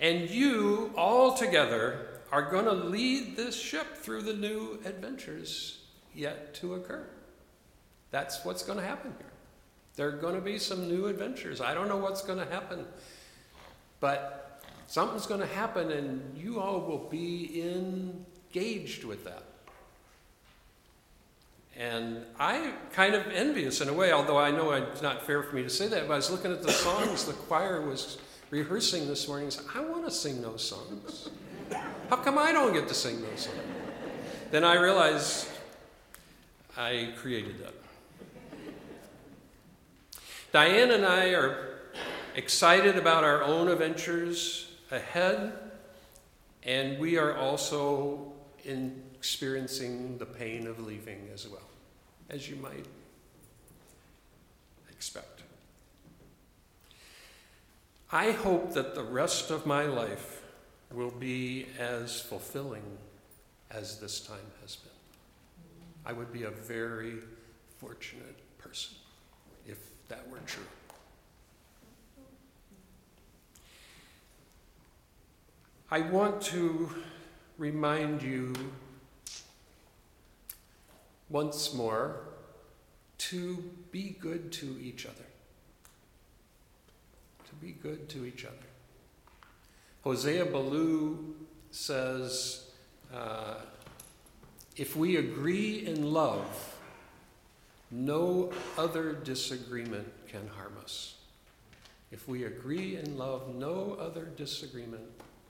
And 0.00 0.28
you 0.28 0.92
all 0.96 1.34
together 1.34 2.13
are 2.34 2.42
going 2.42 2.64
to 2.64 2.72
lead 2.72 3.36
this 3.36 3.54
ship 3.54 3.96
through 3.96 4.20
the 4.20 4.34
new 4.34 4.80
adventures 4.84 5.78
yet 6.12 6.52
to 6.52 6.74
occur. 6.74 7.06
That's 8.10 8.44
what's 8.44 8.64
going 8.64 8.76
to 8.76 8.84
happen 8.84 9.14
here. 9.18 9.30
There 9.94 10.08
are 10.08 10.18
going 10.18 10.34
to 10.34 10.40
be 10.40 10.58
some 10.58 10.88
new 10.88 11.06
adventures. 11.06 11.60
I 11.60 11.74
don't 11.74 11.88
know 11.88 11.96
what's 11.96 12.22
going 12.22 12.40
to 12.40 12.52
happen, 12.52 12.86
but 14.00 14.64
something's 14.88 15.26
going 15.26 15.42
to 15.42 15.46
happen, 15.46 15.92
and 15.92 16.36
you 16.36 16.58
all 16.58 16.80
will 16.80 17.06
be 17.08 17.62
engaged 17.62 19.04
with 19.04 19.22
that. 19.26 19.44
And 21.76 22.24
I'm 22.40 22.72
kind 22.92 23.14
of 23.14 23.28
envious 23.28 23.80
in 23.80 23.88
a 23.88 23.94
way, 23.94 24.10
although 24.10 24.38
I 24.38 24.50
know 24.50 24.72
it's 24.72 25.02
not 25.02 25.24
fair 25.24 25.44
for 25.44 25.54
me 25.54 25.62
to 25.62 25.70
say 25.70 25.86
that, 25.86 26.08
but 26.08 26.14
I 26.14 26.16
was 26.16 26.32
looking 26.32 26.50
at 26.50 26.64
the 26.64 26.72
songs 26.72 27.26
the 27.26 27.32
choir 27.32 27.80
was 27.80 28.18
rehearsing 28.50 29.06
this 29.06 29.28
morning 29.28 29.52
said, 29.52 29.66
I 29.72 29.82
want 29.82 30.04
to 30.04 30.10
sing 30.10 30.42
those 30.42 30.68
songs. 30.68 31.30
How 32.10 32.16
come 32.16 32.38
I 32.38 32.52
don't 32.52 32.72
get 32.72 32.86
to 32.88 32.94
sing 32.94 33.22
those 33.22 33.40
songs? 33.40 33.58
Then 34.50 34.62
I 34.62 34.76
realized 34.76 35.48
I 36.76 37.12
created 37.16 37.58
that. 37.60 37.74
Diane 40.52 40.90
and 40.92 41.04
I 41.04 41.30
are 41.30 41.80
excited 42.36 42.96
about 42.96 43.24
our 43.24 43.42
own 43.42 43.68
adventures 43.68 44.70
ahead, 44.90 45.52
and 46.62 46.98
we 46.98 47.16
are 47.16 47.36
also 47.36 48.32
experiencing 48.64 50.18
the 50.18 50.26
pain 50.26 50.66
of 50.66 50.78
leaving 50.84 51.28
as 51.32 51.48
well, 51.48 51.68
as 52.30 52.48
you 52.48 52.56
might 52.56 52.86
expect. 54.90 55.42
I 58.12 58.30
hope 58.30 58.74
that 58.74 58.94
the 58.94 59.02
rest 59.02 59.50
of 59.50 59.66
my 59.66 59.84
life 59.84 60.43
will 60.92 61.10
be 61.10 61.66
as 61.78 62.20
fulfilling 62.20 62.98
as 63.70 63.98
this 63.98 64.20
time 64.20 64.50
has 64.62 64.76
been. 64.76 64.92
I 66.06 66.12
would 66.12 66.32
be 66.32 66.44
a 66.44 66.50
very 66.50 67.14
fortunate 67.78 68.36
person 68.58 68.94
if 69.66 69.78
that 70.08 70.28
were 70.28 70.38
true. 70.46 70.62
I 75.90 76.00
want 76.00 76.40
to 76.42 76.90
remind 77.58 78.22
you 78.22 78.52
once 81.30 81.72
more 81.72 82.20
to 83.18 83.70
be 83.90 84.16
good 84.20 84.52
to 84.52 84.78
each 84.80 85.06
other 85.06 85.24
to 87.54 87.66
be 87.66 87.72
good 87.72 88.08
to 88.10 88.24
each 88.24 88.44
other. 88.44 88.73
Hosea 90.04 90.44
Ballou 90.44 91.34
says, 91.70 92.66
uh, 93.12 93.54
if 94.76 94.96
we 94.96 95.16
agree 95.16 95.86
in 95.86 96.12
love, 96.12 96.76
no 97.90 98.52
other 98.76 99.14
disagreement 99.14 100.12
can 100.28 100.46
harm 100.46 100.74
us. 100.82 101.14
If 102.12 102.28
we 102.28 102.44
agree 102.44 102.96
in 102.98 103.16
love, 103.16 103.54
no 103.54 103.96
other 103.98 104.26
disagreement 104.26 105.04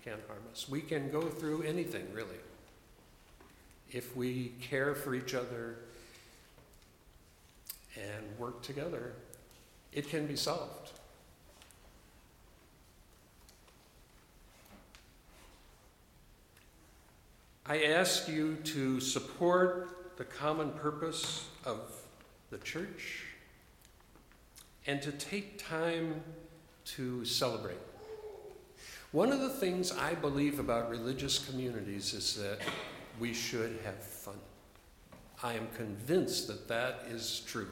can 0.05 0.19
harm 0.29 0.43
us. 0.53 0.69
We 0.69 0.83
can 0.83 1.11
go 1.11 1.23
through 1.23 1.63
anything, 1.63 2.07
really. 2.13 2.39
If 3.91 4.17
we 4.17 4.53
care 4.61 4.95
for 4.95 5.17
each 5.17 5.35
other 5.35 5.79
and 7.97 8.39
work 8.39 8.63
together, 8.63 9.15
it 9.93 10.09
can 10.09 10.29
be 10.29 10.37
solved. 10.37 10.93
I 17.67 17.85
ask 17.85 18.29
you 18.29 18.57
to 18.65 19.01
support 19.01 20.17
the 20.19 20.25
common 20.25 20.71
purpose 20.73 21.49
of 21.65 21.81
the 22.51 22.59
church 22.59 23.25
and 24.87 25.01
to 25.01 25.11
take 25.13 25.57
time 25.67 26.21
to 26.85 27.25
celebrate. 27.25 27.79
One 29.13 29.33
of 29.33 29.41
the 29.41 29.49
things 29.49 29.93
I 29.93 30.13
believe 30.13 30.59
about 30.59 30.91
religious 30.91 31.39
communities 31.39 32.13
is 32.13 32.35
that 32.35 32.59
we 33.19 33.33
should 33.33 33.79
have 33.83 34.03
fun. 34.03 34.39
I 35.43 35.55
am 35.55 35.69
convinced 35.75 36.49
that 36.49 36.69
that 36.69 37.07
is 37.09 37.43
true, 37.47 37.71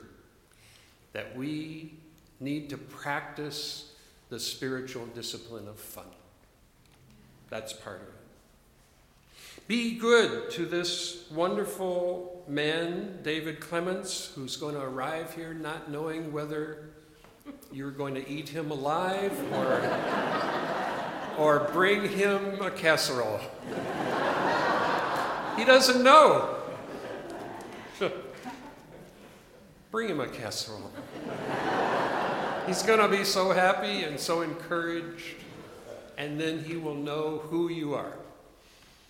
that 1.12 1.36
we 1.36 1.92
need 2.40 2.70
to 2.70 2.78
practice 2.78 3.92
the 4.30 4.40
spiritual 4.40 5.04
discipline 5.08 5.68
of 5.68 5.78
fun. 5.78 6.06
That's 7.50 7.74
part 7.74 7.96
of 7.96 8.08
it. 8.08 8.14
Be 9.68 9.96
good 9.96 10.50
to 10.52 10.66
this 10.66 11.30
wonderful 11.30 12.44
man, 12.48 13.20
David 13.22 13.60
Clements, 13.60 14.32
who's 14.34 14.56
going 14.56 14.74
to 14.74 14.82
arrive 14.82 15.34
here 15.34 15.54
not 15.54 15.90
knowing 15.90 16.32
whether 16.32 16.90
you're 17.72 17.90
going 17.90 18.14
to 18.14 18.28
eat 18.28 18.48
him 18.48 18.70
alive 18.70 19.32
or, 19.52 19.80
or 21.38 21.70
bring 21.72 22.08
him 22.08 22.60
a 22.60 22.70
casserole. 22.70 23.40
He 25.56 25.64
doesn't 25.64 26.02
know. 26.02 26.58
Bring 29.90 30.08
him 30.08 30.20
a 30.20 30.28
casserole. 30.28 30.90
He's 32.66 32.82
going 32.82 32.98
to 33.00 33.08
be 33.08 33.24
so 33.24 33.52
happy 33.52 34.04
and 34.04 34.18
so 34.18 34.42
encouraged, 34.42 35.36
and 36.16 36.40
then 36.40 36.64
he 36.64 36.76
will 36.76 36.94
know 36.94 37.38
who 37.38 37.68
you 37.68 37.94
are. 37.94 38.14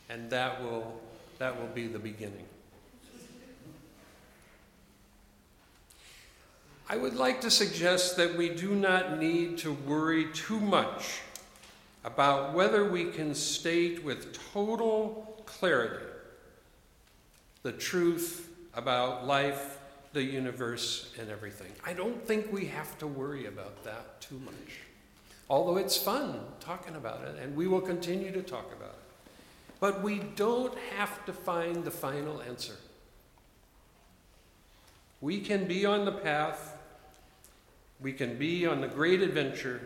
And 0.08 0.30
that 0.30 0.62
will, 0.62 1.00
that 1.38 1.58
will 1.58 1.68
be 1.68 1.86
the 1.86 1.98
beginning. 1.98 2.44
I 6.88 6.96
would 6.96 7.14
like 7.14 7.40
to 7.40 7.50
suggest 7.50 8.16
that 8.18 8.36
we 8.36 8.50
do 8.50 8.74
not 8.74 9.18
need 9.18 9.56
to 9.58 9.72
worry 9.72 10.26
too 10.32 10.60
much 10.60 11.20
about 12.04 12.52
whether 12.52 12.90
we 12.90 13.06
can 13.06 13.34
state 13.34 14.04
with 14.04 14.38
total 14.52 15.42
clarity 15.46 16.04
the 17.62 17.72
truth 17.72 18.50
about 18.74 19.26
life, 19.26 19.78
the 20.12 20.22
universe, 20.22 21.12
and 21.18 21.30
everything. 21.30 21.70
I 21.84 21.92
don't 21.92 22.26
think 22.26 22.52
we 22.52 22.66
have 22.66 22.98
to 22.98 23.06
worry 23.06 23.46
about 23.46 23.84
that 23.84 24.20
too 24.20 24.40
much. 24.44 24.80
Although 25.48 25.76
it's 25.76 25.96
fun 25.96 26.40
talking 26.60 26.96
about 26.96 27.22
it, 27.24 27.36
and 27.40 27.54
we 27.54 27.68
will 27.68 27.80
continue 27.80 28.32
to 28.32 28.42
talk 28.42 28.72
about 28.72 28.90
it. 28.90 29.01
But 29.82 30.00
we 30.00 30.20
don't 30.36 30.78
have 30.96 31.26
to 31.26 31.32
find 31.32 31.82
the 31.82 31.90
final 31.90 32.40
answer. 32.40 32.76
We 35.20 35.40
can 35.40 35.66
be 35.66 35.84
on 35.84 36.04
the 36.04 36.12
path, 36.12 36.78
we 38.00 38.12
can 38.12 38.38
be 38.38 38.64
on 38.64 38.80
the 38.80 38.86
great 38.86 39.22
adventure 39.22 39.80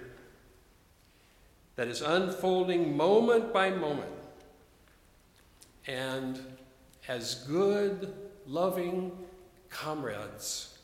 that 1.76 1.88
is 1.88 2.02
unfolding 2.02 2.94
moment 2.94 3.54
by 3.54 3.70
moment. 3.70 4.12
And 5.86 6.40
as 7.08 7.46
good, 7.46 8.12
loving 8.46 9.12
comrades, 9.70 10.76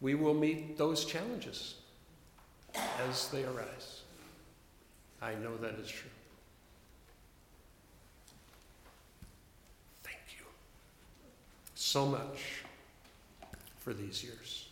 we 0.00 0.14
will 0.14 0.32
meet 0.32 0.78
those 0.78 1.04
challenges 1.04 1.74
as 3.06 3.28
they 3.28 3.44
arise. 3.44 4.00
I 5.20 5.34
know 5.34 5.58
that 5.58 5.74
is 5.74 5.90
true. 5.90 6.08
Thank 10.02 10.20
you 10.38 10.46
so 11.90 12.06
much 12.06 12.62
for 13.80 13.92
these 13.92 14.22
years. 14.22 14.69